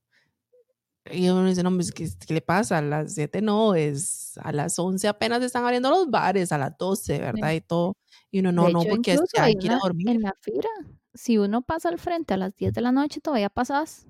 [1.10, 2.78] Y uno dice: "No, hombre, es que, ¿qué le pasa?
[2.78, 6.76] A las 7 no, es a las 11 apenas están abriendo los bares, a las
[6.78, 7.52] 12, ¿verdad?
[7.52, 7.54] Sí.
[7.54, 7.96] Y todo".
[8.32, 10.12] Y uno: De "No, no, hecho, porque es hay que ir a dormir".
[10.12, 10.68] en la fila,
[11.14, 14.06] si uno pasa al frente a las 10 de la noche, todavía pasas,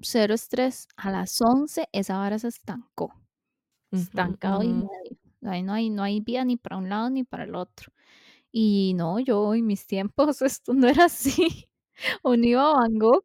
[0.00, 0.88] cero estrés.
[0.96, 3.12] A las 11 esa vara se estancó,
[3.92, 5.18] estancado y medio.
[5.44, 7.92] Ahí no hay no hay vía ni para un lado ni para el otro.
[8.52, 11.68] Y no, yo en mis tiempos esto no era así.
[12.24, 13.24] Uno iba a Van Gogh,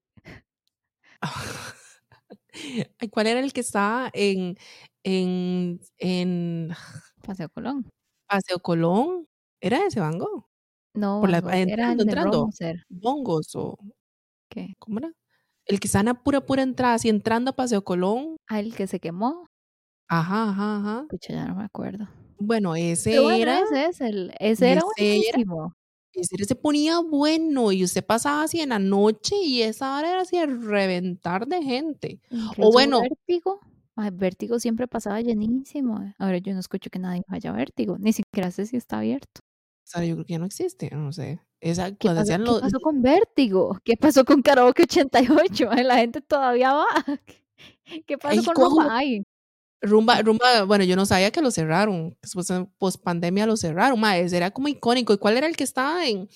[3.12, 4.58] ¿cuál era el que estaba en
[5.04, 6.70] en en
[7.24, 7.92] Paseo Colón.
[8.30, 9.28] Paseo Colón?
[9.62, 10.46] ¿Era ese Van Gogh?
[10.94, 11.62] No, Por la era
[11.94, 13.78] entrando, el de Bongos o
[14.50, 14.74] ¿qué?
[14.80, 15.12] ¿cómo era?
[15.66, 18.36] El que está en la pura, pura entrada, así entrando a Paseo Colón.
[18.48, 19.48] Ah, el que se quemó,
[20.10, 21.06] Ajá, ajá, ajá.
[21.08, 22.10] pucha, ya no me acuerdo.
[22.40, 25.74] Bueno, ese bueno, era ese es el ese era ese era buenísimo.
[26.14, 30.22] ese se ponía bueno, y usted pasaba así en la noche, y esa hora era
[30.24, 32.20] así a reventar de gente.
[32.32, 33.60] O Incluso bueno, Vértigo,
[33.96, 36.14] ay, Vértigo siempre pasaba llenísimo.
[36.18, 39.42] Ahora yo no escucho que nadie vaya a Vértigo, ni siquiera sé si está abierto.
[40.00, 41.42] Yo creo que ya no existe, no sé.
[41.60, 43.78] Esa ¿Qué pasó qué pasó con Vértigo?
[43.84, 45.70] ¿Qué pasó con Karaoke 88?
[45.72, 46.88] Ay, la gente todavía va.
[48.08, 48.82] ¿Qué pasó ay, con ¿cómo?
[48.82, 48.98] Rumba?
[48.98, 49.24] Ay,
[49.82, 54.22] Rumba Rumba, bueno, yo no sabía que lo cerraron, después en pospandemia lo cerraron, mae,
[54.22, 56.30] ese era como icónico, ¿y cuál era el que estaba en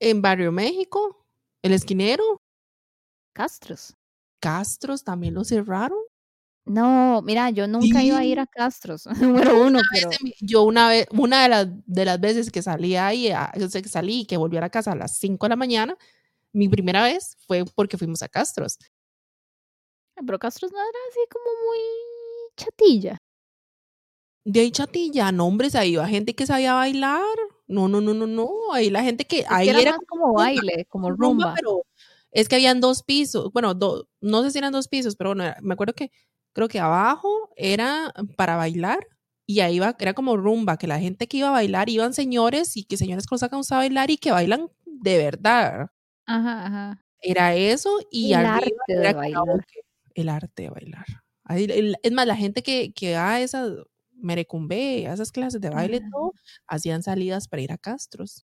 [0.00, 1.24] en Barrio México?
[1.62, 2.40] ¿El Esquinero?
[3.34, 3.94] Castros.
[4.40, 6.01] ¿Castros también lo cerraron?
[6.66, 8.40] No, mira, yo nunca iba a ir Sí.
[8.40, 9.06] a Castros,
[9.50, 12.62] número una 1, vez pero yo una vez una de las de las veces que
[12.62, 15.16] salí ahí, ah, yo sé que salí y que volví a la casa a las
[15.18, 15.96] 5 de la mañana,
[16.52, 18.78] mi primera vez fue porque fuimos a Castros.
[20.26, 21.78] pero Castros no era así como muy
[22.56, 23.18] chatilla.
[24.46, 27.22] De ahí chatilla, no, hombres, ahí iba gente que sabía bailar.
[27.68, 30.00] No, no, no, no, no, ahí la gente que Es que ahí era era más
[30.08, 31.54] como rumba, baile, como rumba, rumba.
[31.54, 31.84] pero
[32.32, 35.54] es que habían 2 pisos, bueno, do no sé si eran 2 pisos, pero bueno,
[35.62, 36.10] me acuerdo que
[36.52, 39.06] creo que abajo era para bailar
[39.46, 42.76] y ahí iba era como rumba, que la gente que iba a bailar iban señores
[42.76, 45.88] y que señores que los sacan a bailar y que bailan de verdad.
[46.26, 47.04] Ajá, ajá.
[47.20, 49.64] Era eso y El arriba arte era de bailar.
[49.64, 49.80] karaoke,
[50.14, 51.06] el arte de bailar.
[51.44, 53.72] Ahí el es más, la gente que que va a esas
[54.12, 56.12] merecumbe, a esas clases de baile Ajá.
[56.12, 56.32] todo,
[56.66, 58.44] hacían salidas para ir a Castros,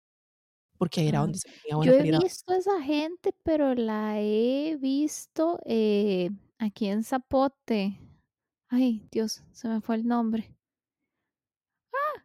[0.78, 1.49] porque ahí era Ah, donde se
[1.80, 6.30] yo he visto a esa gente, pero la he visto, eh,
[6.60, 7.99] aquí en Zapote.
[8.70, 10.55] Ay, Dios, se me fue el nombre.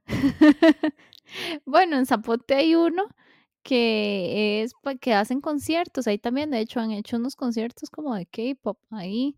[1.66, 3.04] Bueno, en Zapote hay uno
[3.62, 8.14] que es pa que hacen conciertos, ahí también, de hecho, han hecho unos conciertos como
[8.14, 9.36] de K-pop ahí,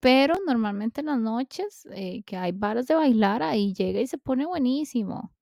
[0.00, 4.18] pero normalmente en las noches, eh, que hay bares de bailar, ahí llega y se
[4.18, 5.32] pone buenísimo.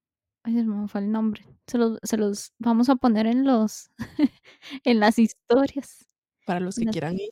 [0.45, 1.45] Ay, se me fue el nombre.
[1.68, 3.91] Se los se los vamos a poner en los
[4.85, 6.09] en las historias,
[6.47, 7.31] para los que las quieran ir.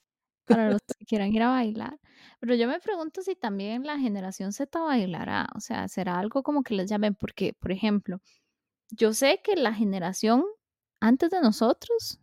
[0.49, 1.99] Para los que quieran ir a bailar.
[2.40, 6.62] Pero yo me pregunto si también la generación Z bailará, o sea, ¿será algo como
[6.62, 7.14] que les llamen?
[7.14, 8.20] Porque, por ejemplo,
[8.90, 10.44] yo sé que la generación
[11.01, 12.20] antes de nosotros,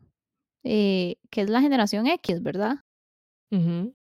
[0.63, 2.77] eh, que es la generación X, ¿verdad?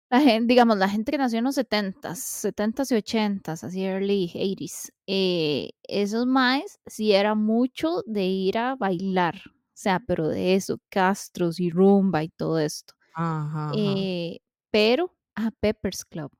[0.10, 4.32] La gente, digamos, la gente que nació en los 70s, 70s y 80s, así early
[4.34, 10.56] 80s, eh, esos más sí era mucho de ir a bailar, o sea, pero de
[10.56, 12.94] eso, castros y rumba y todo esto.
[13.20, 14.40] Ajá, eh,
[14.70, 16.32] pero, a Peppers Club.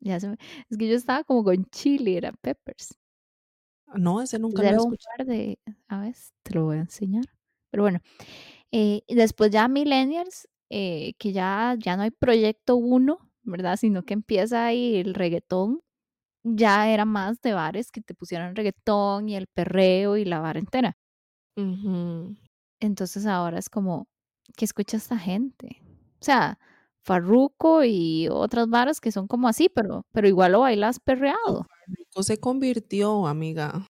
[0.00, 0.26] Ya es
[0.76, 2.98] que yo estaba como con Chile, era Peppers.
[3.94, 5.24] No, ese nunca lo he escuchado.
[5.24, 7.24] de, a ver, te lo voy a enseñar.
[7.70, 8.00] Pero bueno,
[8.72, 13.76] eh, después ya Millennials, eh, que ya, ya no hay proyecto uno, ¿verdad?
[13.76, 15.80] Sino que empieza ahí el reggaetón.
[16.42, 20.56] Ya era más de bares que te pusieran reggaetón y el perreo y la bar
[20.56, 20.96] entera.
[22.80, 24.08] Entonces ahora es como,
[24.56, 25.82] ¿qué escucha esta gente?
[26.20, 26.58] O sea,
[27.02, 31.66] Farruco y otras varas que son como así, pero, pero igual lo bailas perreado.
[31.86, 33.86] Farruco se convirtió, amiga.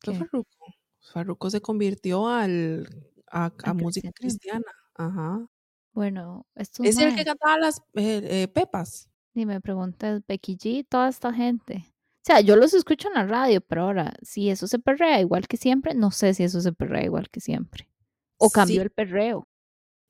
[0.00, 0.66] ¿Qué Farruco?
[1.00, 2.88] Farruco se convirtió al,
[3.30, 4.64] a, música cristiana.
[4.94, 5.46] Ajá.
[5.92, 9.10] Bueno, esto es el que cantaba las eh, eh, pepas.
[9.34, 11.84] Y me preguntas, Becky G, toda esta gente.
[11.86, 15.48] O sea, yo los escucho en la radio, pero ahora, si eso se perrea igual
[15.48, 17.91] que siempre, no sé si eso se perrea igual que siempre.
[18.44, 19.46] O cambió el perreo.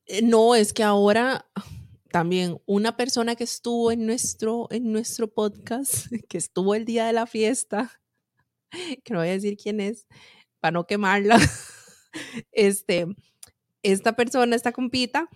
[0.06, 1.46] Eh, no, es que ahora
[2.10, 7.12] también una persona que estuvo en nuestro, en nuestro podcast, que estuvo el día de
[7.12, 8.00] la fiesta,
[9.04, 10.06] que no voy a decir quién es,
[10.60, 11.36] para no quemarla,
[12.52, 13.06] este,
[13.82, 15.28] esta persona, esta compita,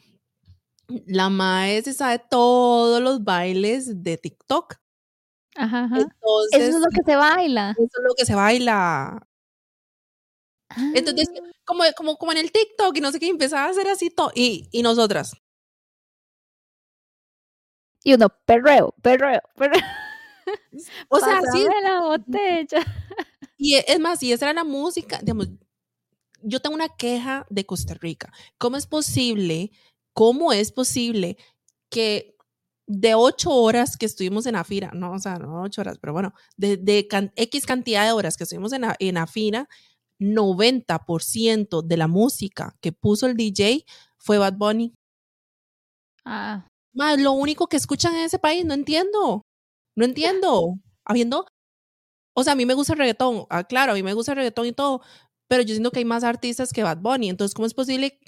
[1.06, 4.76] la mae se sabe todos los bailes de TikTok.
[5.56, 7.70] Ajá, Entonces, eso es lo que se baila.
[7.72, 9.26] Eso es lo que se baila.
[10.94, 11.50] Entonces, ah.
[11.64, 14.32] como, como, como en el TikTok y no sé qué, empezaba a hacer así todo.
[14.34, 15.32] Y, y nosotras.
[18.04, 19.82] Y uno, perreo, perreo, perreo.
[21.08, 21.66] O sea, sí.
[21.82, 22.78] la botella.
[23.58, 25.48] Y es más, si esa era la música, digamos,
[26.42, 28.30] yo tengo una queja de Costa Rica.
[28.58, 29.72] ¿Cómo es posible,
[30.12, 31.38] cómo es posible
[31.88, 32.36] que
[32.86, 36.34] de ocho horas que estuvimos en Afira, no, o sea, no ocho horas, pero bueno,
[36.56, 39.68] de, de X cantidad de horas que estuvimos en, en Afira,
[40.18, 43.84] 90% de la música que puso el DJ
[44.18, 44.94] fue Bad Bunny.
[46.24, 46.66] Ah.
[46.94, 49.42] Más, lo único que escuchan en ese país, no entiendo.
[49.96, 50.78] No entiendo.
[51.04, 51.46] Habiendo.
[52.34, 53.46] O sea, a mí me gusta el reggaetón.
[53.50, 55.02] Ah, claro, a mí me gusta el reggaetón y todo.
[55.48, 57.28] Pero yo siento que hay más artistas que Bad Bunny.
[57.30, 58.18] Entonces, ¿cómo es posible?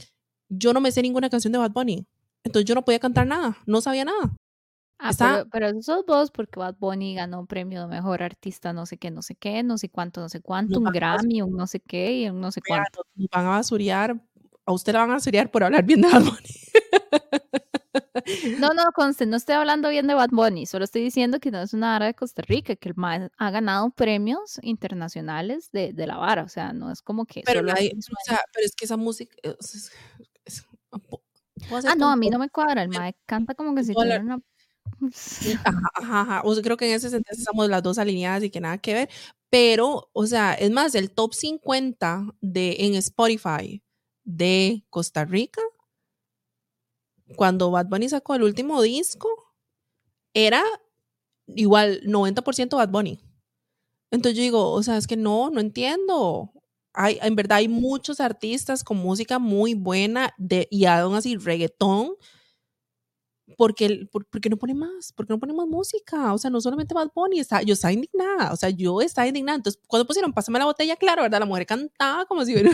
[0.49, 2.07] Yo no me sé ninguna canción de Bad Bunny.
[2.45, 3.59] Entonces, yo no podía cantar nada.
[3.67, 4.37] No sabía nada.
[5.01, 8.73] Ah, pero, pero eso sos vos porque Bad Bunny ganó un premio de mejor artista,
[8.73, 11.57] no sé qué, no sé qué, no sé cuánto, no sé cuánto, un Grammy, un
[11.57, 13.03] no sé qué y un no sé cuánto.
[13.31, 14.21] van a basurear,
[14.67, 16.59] a usted la van a basurear por hablar bien de Bad Bunny.
[18.59, 21.63] No, no, conste, no estoy hablando bien de Bad Bunny, solo estoy diciendo que no
[21.63, 26.07] es una área de Costa Rica, que el MAE ha ganado premios internacionales de, de,
[26.09, 27.43] la vara, o sea, no es como que...
[27.47, 27.65] Pero, o
[28.25, 29.37] sea, pero es que esa música...
[31.85, 34.41] ah, no, a mí no me cuadra, el MAE canta como que si tuviera una
[36.45, 38.95] O sea, creo que en ese sentido estamos las dos alineadas y que nada que
[38.95, 39.09] ver.
[39.51, 43.83] Pero, o sea, es más, el top 50 de, en Spotify
[44.25, 45.63] de Costa Rica,
[47.37, 49.29] cuando Bad Bunny sacó el último disco,
[50.35, 50.63] era
[51.49, 53.21] igual 90% Bad Bunny.
[54.11, 56.53] Entonces yo digo, o sea, es que no, no entiendo.
[56.95, 62.13] Hay, en verdad hay muchos artistas con música muy buena de, y aún así reggaetón
[63.57, 65.13] porque, por, qué no pone más?
[65.13, 66.33] ¿Por qué no pone más música?
[66.33, 69.57] O sea, no solamente Bad Bunny, está, yo estaba indignada, o sea, yo estaba indignada.
[69.57, 71.41] Entonces, cuando pusieron Pásame la botella, claro, ¿verdad?
[71.41, 72.71] La mujer cantaba como si hubiera...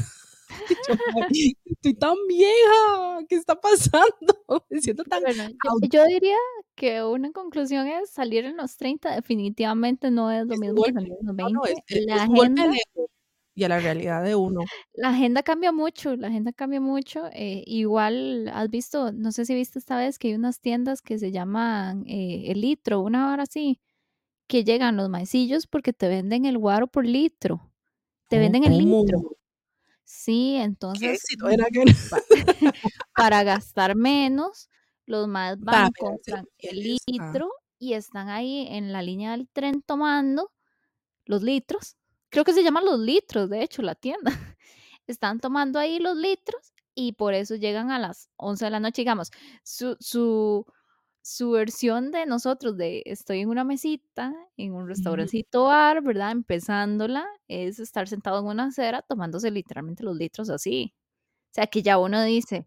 [1.64, 4.44] estoy tan vieja, ¿qué está pasando?
[4.70, 5.22] Me siento tan...
[5.90, 6.36] yo, diría
[6.74, 11.12] que una conclusión es salir en los 30 definitivamente no es lo mismo que salir
[11.20, 12.06] en los 20.
[12.06, 12.70] la agenda,
[13.54, 14.62] y a la realidad de uno.
[14.92, 17.26] La agenda cambia mucho, la agenda cambia mucho.
[17.32, 21.18] Eh, igual has visto, no sé si viste esta vez que hay unas tiendas que
[21.18, 23.80] se llaman eh, el litro, una hora así,
[24.48, 27.70] que llegan los maicillos porque te venden el guaro por litro.
[28.28, 29.36] Te venden el litro.
[30.04, 31.22] Sí, entonces.
[33.16, 34.68] para, gastar menos,
[35.06, 40.50] los más van, compran el litro y están ahí en la línea del tren tomando
[41.26, 41.96] los litros
[42.34, 44.32] creo que se llaman los litros, de hecho, la tienda.
[45.06, 49.02] Están tomando ahí los litros y por eso llegan a las 11 de la noche,
[49.02, 49.30] digamos,
[49.62, 50.66] su, su,
[51.22, 56.32] su versión de nosotros de estoy en una mesita, en un restaurancito bar, ¿verdad?
[56.32, 60.92] Empezándola, es estar sentado en una acera tomándose literalmente los litros así.
[61.52, 62.66] O sea, que ya uno dice,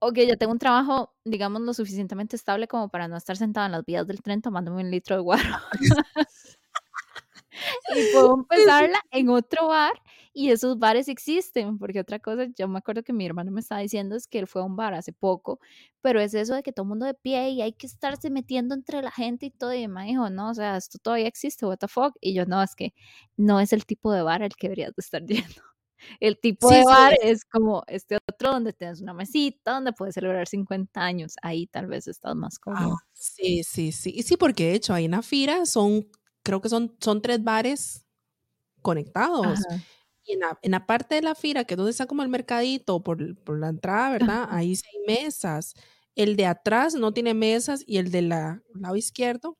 [0.00, 3.72] ok, ya tengo un trabajo, digamos, lo suficientemente estable como para no estar sentado en
[3.72, 5.58] las vías del tren tomándome un litro de guaro.
[7.94, 9.94] y puedo empezarla en otro bar
[10.34, 13.82] y esos bares existen, porque otra cosa, yo me acuerdo que mi hermano me estaba
[13.82, 15.60] diciendo es que él fue a un bar hace poco,
[16.00, 18.74] pero es eso de que todo el mundo de pie y hay que estarse metiendo
[18.74, 21.78] entre la gente y todo, y me dijo, no, o sea, esto todavía existe, what
[21.78, 22.94] the fuck, y yo, no, es que
[23.36, 25.62] no es el tipo de bar al que deberías de estar yendo.
[26.20, 30.48] El tipo de bar es como este otro donde tienes una mesita, donde puedes celebrar
[30.48, 31.34] 50 años.
[31.42, 32.94] Ahí tal vez estás más cómodo.
[32.94, 34.12] Ah, sí, sí, sí.
[34.14, 36.08] Y sí, porque de hecho ahí en la fira son,
[36.42, 38.04] creo que son, son tres bares
[38.80, 39.58] conectados.
[40.24, 42.28] Y en la, en la, parte de la fira, que es donde está como el
[42.28, 44.48] mercadito, por, por la entrada, ¿verdad?
[44.50, 45.74] Ahí sí hay mesas.
[46.14, 49.58] El de atrás no tiene mesas y el del la, lado izquierdo,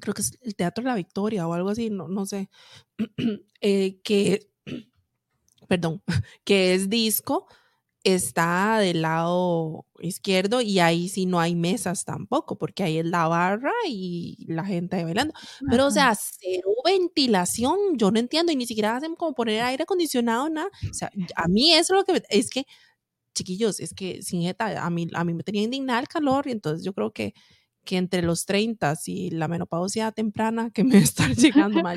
[0.00, 2.48] creo que es el Teatro la Victoria o algo así, no, no sé,
[3.60, 4.50] eh, que
[5.68, 6.02] perdón,
[6.44, 7.46] que es disco,
[8.14, 13.26] está del lado izquierdo y ahí sí no hay mesas tampoco, porque ahí es la
[13.28, 15.34] barra y la gente bailando.
[15.68, 19.82] Pero, o sea, cero ventilación, yo no entiendo, y ni siquiera hacen como poner aire
[19.82, 20.68] acondicionado, nada.
[20.90, 22.64] O sea, a mí eso es lo que, es que,
[23.34, 26.52] chiquillos, es que sin jeta, a mí, a mí me tenía indignada el calor y
[26.52, 27.34] entonces yo creo que
[27.86, 31.96] que entre los 30 y la menopausia temprana que me está llegando, mal,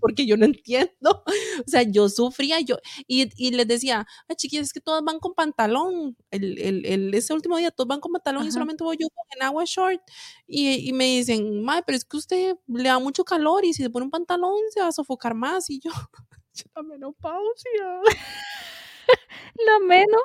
[0.00, 1.24] porque yo no entiendo.
[1.66, 5.18] O sea, yo sufría yo y, y les decía, ay chiquillas, es que todos van
[5.20, 6.16] con pantalón.
[6.30, 9.42] El, el, el, ese último día todos van con pantalón y solamente voy yo en
[9.42, 10.00] agua short.
[10.46, 13.82] Y, y me dicen, madre, pero es que usted le da mucho calor y si
[13.82, 15.70] se pone un pantalón se va a sofocar más.
[15.70, 15.90] Y yo,
[16.76, 18.00] la menopausia.
[19.66, 20.22] la menos.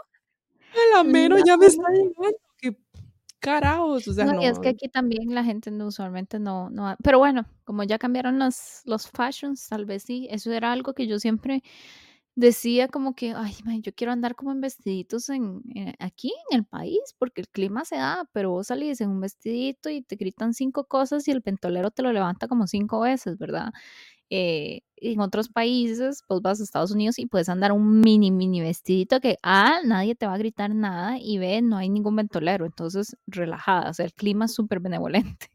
[0.93, 2.37] La menos ya me está llegando
[3.45, 6.95] carajos, o sea, no, Y es que aquí también la gente no, usualmente no, no,
[7.03, 11.07] pero bueno, como ya cambiaron los, los fashions, tal vez sí, eso era algo que
[11.07, 11.63] yo siempre
[12.35, 16.65] decía como que, ay, yo quiero andar como en vestiditos en, eh, aquí en el
[16.65, 20.53] país, porque el clima se da, pero vos salís en un vestidito y te gritan
[20.53, 23.71] cinco cosas y el pentolero te lo levanta como cinco veces, ¿verdad?
[24.29, 28.61] Eh, en otros países, pues vas a Estados Unidos y puedes andar un mini, mini
[28.61, 32.65] vestidito que, A, nadie te va a gritar nada y B, no hay ningún ventolero,
[32.65, 35.49] entonces relajada, o sea, el clima es súper benevolente.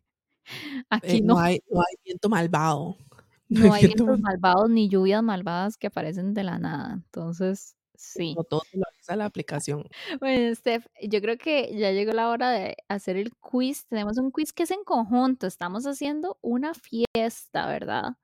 [0.91, 2.97] Aquí eh, no, hay, no hay viento malvado.
[3.53, 8.33] No, hay vientos malvados ni lluvias malvadas que aparecen de la nada, entonces sí.
[8.37, 9.89] No todo lo avisa la aplicación.
[10.21, 13.87] Bueno, Steph, yo creo que ya llegó la hora de hacer el quiz.
[13.87, 18.15] Tenemos un quiz que es en conjunto, estamos haciendo una fiesta, ¿verdad?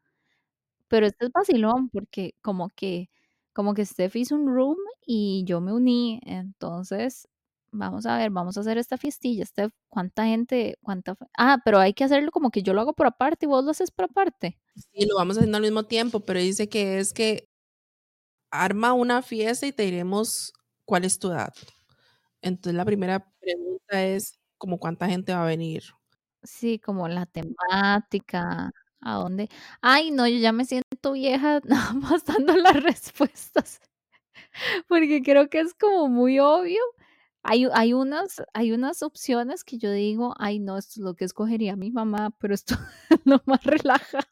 [0.89, 3.11] Pero este es vacilón porque como que
[3.53, 4.77] como que Steph hizo un room
[5.07, 7.27] y yo me uní, entonces
[7.73, 11.17] vamos a ver, vamos a hacer esta fiestilla, Steph, ¿cuánta gente, cuánta?
[11.39, 13.71] Ah, pero hay que hacerlo como que yo lo hago por aparte y vos lo
[13.71, 14.59] haces por aparte.
[14.75, 17.47] Sí, lo vamos haciendo al mismo tiempo, pero dice que es que
[18.53, 20.53] arma una fiesta y te diremos
[20.85, 21.53] cuál es tu edad.
[22.43, 25.85] Entonces la primera pregunta es como cuánta gente va a venir.
[26.43, 28.71] Sí, como la temática.
[29.07, 29.49] ¿A dónde?
[29.83, 33.81] Ay, no, yo ya me siento vieja nada más dando las respuestas,
[34.89, 36.81] porque creo que es como muy obvio.
[37.45, 41.25] Hay, hay, unas, hay unas opciones que yo digo, ay, no, esto es lo que
[41.25, 42.75] escogería mi mamá, pero esto
[43.11, 44.27] es lo más relajado.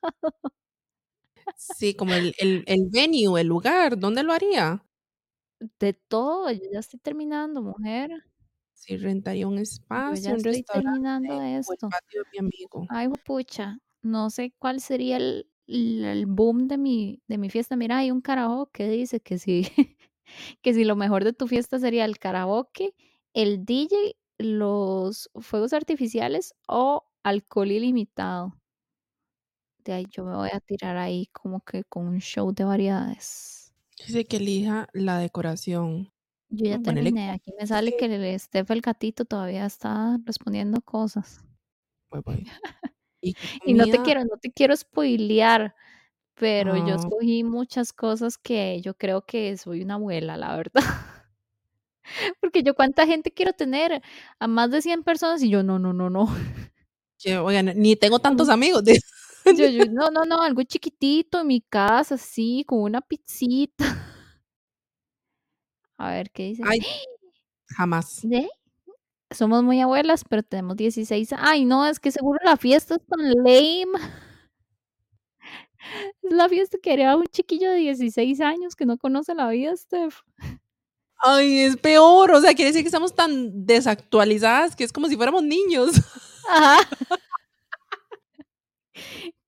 [1.56, 4.84] Sí, como el, el, el venue, el lugar, ¿dónde lo haría?
[5.78, 8.10] De todo, yo ya estoy terminando, mujer.
[8.72, 11.88] Sí, rentaría un espacio, un estoy terminando esto.
[12.90, 17.76] Ay, pucha, no sé cuál sería el, boom de mi, de mi fiesta.
[17.76, 19.62] Mira, hay un karaoke, dice que si,
[20.62, 22.94] que si lo mejor de tu fiesta sería el karaoke,
[23.32, 28.54] el DJ, los fuegos artificiales o alcohol ilimitado.
[29.84, 33.72] De ahí yo me voy a tirar ahí como que con un show de variedades.
[34.06, 36.12] Dice que elija la decoración.
[36.48, 37.30] Yo ya terminé.
[37.30, 41.44] Aquí me sale que el Steph el gatito todavía está respondiendo cosas.
[43.64, 45.74] Y, no te quiero, no te quiero spoilear,
[46.34, 50.82] pero yo escogí muchas cosas que yo creo que soy una abuela, la verdad.
[52.40, 54.02] Porque yo cuánta gente quiero tener,
[54.38, 56.28] a más de 100 personas y yo no, no, no, no.
[57.42, 58.82] oigan, ni tengo tantos amigos.
[59.90, 63.84] no, no, no, algo chiquitito en mi casa, así, con una pizzita.
[65.96, 66.62] A ver, ¿qué dice?
[66.66, 66.80] Ay,
[67.68, 68.20] jamás.
[68.22, 68.48] ¿De?
[69.34, 71.30] Somos muy abuelas, pero tenemos 16.
[71.38, 73.86] Ay, no, es que seguro la fiesta es tan lame.
[76.22, 79.76] Es la fiesta que haría un chiquillo de 16 años que no conoce la vida,
[79.76, 80.22] Steph.
[81.18, 82.32] Ay, es peor.
[82.32, 85.92] O sea, quiere decir que estamos tan desactualizadas que es como si fuéramos niños.
[86.48, 86.78] Ajá.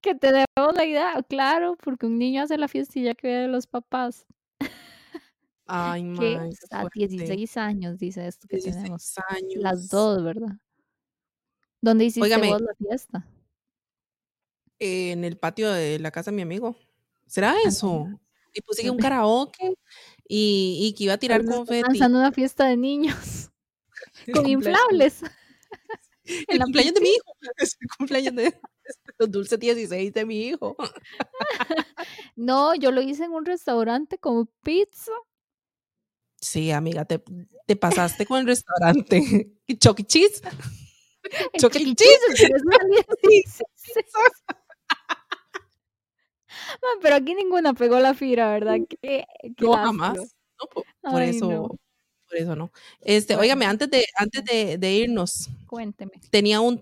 [0.01, 3.67] que tenemos la idea, claro, porque un niño hace la fiestilla que ve de los
[3.67, 4.27] papás.
[5.67, 9.15] Ay, que a 16 años, dice esto que tenemos.
[9.57, 10.57] Las dos, ¿verdad?
[11.81, 13.27] ¿Dónde hiciste vos la fiesta?
[14.79, 16.77] En el patio de la casa de mi amigo.
[17.27, 18.09] ¿Será eso?
[18.57, 19.77] y puse un karaoke
[20.27, 21.83] y, y, que iba a tirar confeti.
[21.83, 23.51] Lanzando una fiesta de niños
[24.33, 25.23] con inflables.
[26.49, 27.37] El cumpleaños de mi hijo.
[27.59, 28.61] El cumpleaños de
[29.19, 30.77] los dulces 16 de mi hijo.
[32.35, 35.13] No, yo lo hice en un restaurante con pizza.
[36.47, 37.21] Sí, amiga, te,
[37.67, 39.51] te pasaste con el restaurante.
[39.81, 40.07] Chucky e.
[40.07, 40.41] Cheese.
[41.59, 41.95] Chucky e.
[41.97, 42.45] Cheese.
[47.03, 48.77] Pero aquí ninguna pegó la fira, ¿verdad?
[48.89, 49.27] ¿Qué,
[49.59, 50.17] no, jamás.
[50.17, 50.69] No,
[51.11, 51.77] por, eso,
[52.29, 52.71] por eso no.
[53.01, 56.13] Este, óigame, antes de, antes de, irnos, cuénteme.
[56.31, 56.81] Tenía un,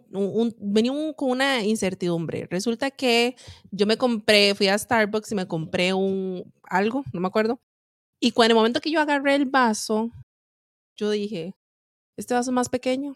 [0.58, 2.46] venía con una incertidumbre.
[2.50, 3.34] Resulta que
[3.70, 7.58] yo me compré, fui a Starbucks y me compré un algo, no me acuerdo.
[8.20, 10.10] Y cuando en el momento que yo agarré el vaso,
[10.96, 11.54] yo dije,
[12.16, 13.14] este vaso es más pequeño.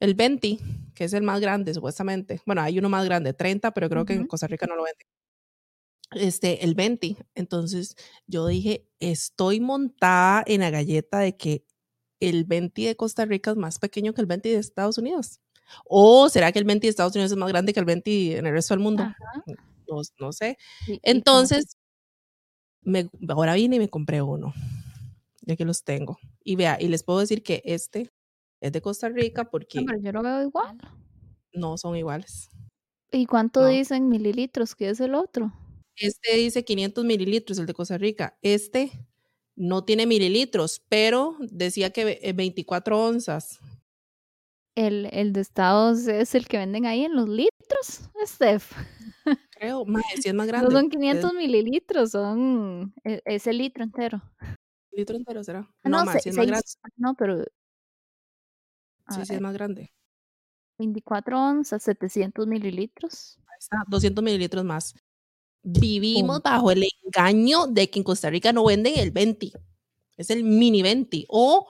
[0.00, 0.58] El 20,
[0.94, 2.40] que es el más grande, supuestamente.
[2.46, 5.06] Bueno, hay uno más grande, 30, pero creo que en Costa Rica no lo venden
[6.12, 7.16] este, el 20.
[7.34, 11.64] Entonces yo dije, estoy montada en la galleta de que
[12.20, 15.40] el 20 de Costa Rica es más pequeño que el 20 de Estados Unidos.
[15.84, 18.46] ¿O será que el 20 de Estados Unidos es más grande que el 20 en
[18.46, 19.04] el resto del mundo?
[19.88, 20.56] No, no, sé.
[21.02, 21.76] Entonces,
[22.82, 24.52] me, ahora vine y me compré uno.
[25.42, 26.18] Ya que los tengo.
[26.44, 28.10] Y vea, y les puedo decir que este
[28.60, 29.82] es de Costa Rica porque...
[29.86, 30.78] pero yo lo veo igual.
[31.52, 32.50] No, son iguales.
[33.10, 35.52] ¿Y cuánto dicen mililitros que es el otro?
[35.96, 38.38] Este dice 500 mililitros, el de Costa Rica.
[38.42, 38.92] Este
[39.56, 43.58] no tiene mililitros, pero decía que 24 eh, onzas.
[44.76, 48.72] El, el de Estados es el que venden ahí en los litros, Steph.
[49.50, 50.68] Creo, más, si es más grande.
[50.68, 52.94] No son 500 mililitros, son.
[53.04, 54.22] E, es, el litro entero.
[54.92, 55.68] ¿Litro entero será?
[55.82, 56.66] Ah, no, más, si es más grande.
[56.96, 57.44] No, pero.
[59.08, 59.92] Sí, sí, es más grande.
[60.78, 63.38] 24 onzas, 700 mililitros.
[63.40, 64.94] Ahí está, 200 mililitros más.
[65.62, 69.52] Vivimos bajo el engaño de que en Costa Rica no venden el 20.
[70.16, 71.26] Es el mini 20.
[71.28, 71.68] O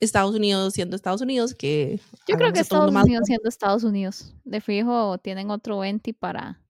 [0.00, 2.00] Estados Unidos siendo Estados Unidos, que...
[2.28, 4.34] Yo creo que Estados Unidos siendo Estados Unidos.
[4.44, 6.60] De fijo tienen otro 20 para,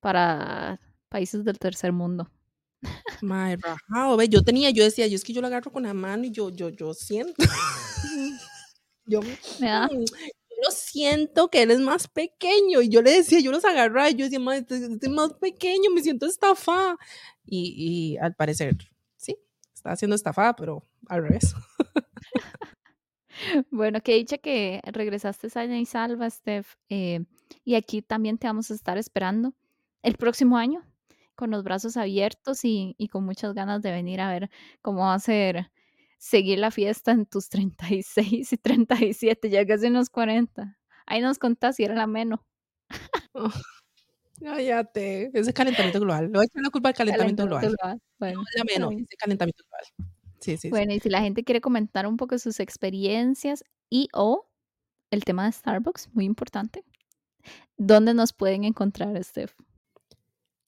[0.00, 2.30] para países del tercer mundo.
[3.22, 6.24] Madre, rajado, yo tenía, yo decía, yo es que yo lo agarro con la mano
[6.24, 7.34] y yo, yo, yo siento.
[9.06, 9.20] yo,
[9.60, 10.04] me da, mm,
[10.62, 12.82] lo siento que él es más pequeño.
[12.82, 15.90] Y yo le decía, yo los agarraba y yo decía, este, este, es más pequeño,
[15.92, 16.96] me siento estafada.
[17.44, 18.76] Y, y al parecer,
[19.16, 19.36] sí,
[19.74, 21.54] está haciendo estafada, pero al revés.
[23.70, 26.74] bueno, que dicha que regresaste sana y salva, Steph.
[26.88, 27.24] Eh,
[27.64, 29.54] y aquí también te vamos a estar esperando
[30.02, 30.84] el próximo año
[31.34, 34.50] con los brazos abiertos y, y con muchas ganas de venir a ver
[34.82, 35.70] cómo va a ser
[36.18, 40.76] seguir la fiesta en tus 36 y 37, ya casi unos 40.
[41.06, 42.40] Ahí nos contás si era la menos.
[43.32, 43.50] Oh,
[44.40, 46.30] cállate, ese calentamiento global.
[46.34, 48.00] A echar la culpa al calentamiento, global.
[48.18, 50.17] Bueno, no, la menos, ese calentamiento global.
[50.40, 54.46] Sí, sí, bueno, y si la gente quiere comentar un poco sus experiencias y o
[55.10, 56.84] el tema de Starbucks, muy importante,
[57.76, 59.52] ¿dónde nos pueden encontrar, Steph?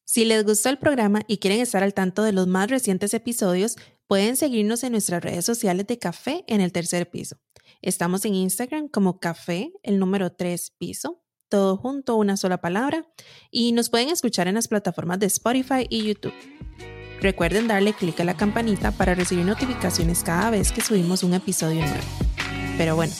[0.04, 3.76] Si les gustó el programa y quieren estar al tanto de los más recientes episodios,
[4.08, 7.36] pueden seguirnos en nuestras redes sociales de Café en el tercer piso.
[7.80, 13.06] Estamos en Instagram como Café, el número 3 piso, todo junto, una sola palabra,
[13.50, 16.34] y nos pueden escuchar en las plataformas de Spotify y YouTube.
[17.20, 21.80] Recuerden darle clic a la campanita para recibir notificaciones cada vez que subimos un episodio
[21.80, 22.00] nuevo.
[22.78, 23.12] Pero bueno,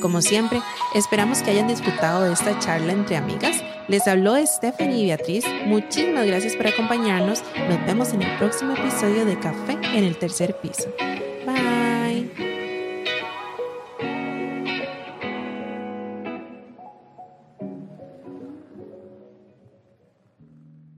[0.00, 0.60] como siempre,
[0.94, 3.56] esperamos que hayan disfrutado de esta charla entre amigas.
[3.88, 5.44] Les habló Stephanie y Beatriz.
[5.66, 7.42] Muchísimas gracias por acompañarnos.
[7.68, 10.88] Nos vemos en el próximo episodio de Café en el tercer piso.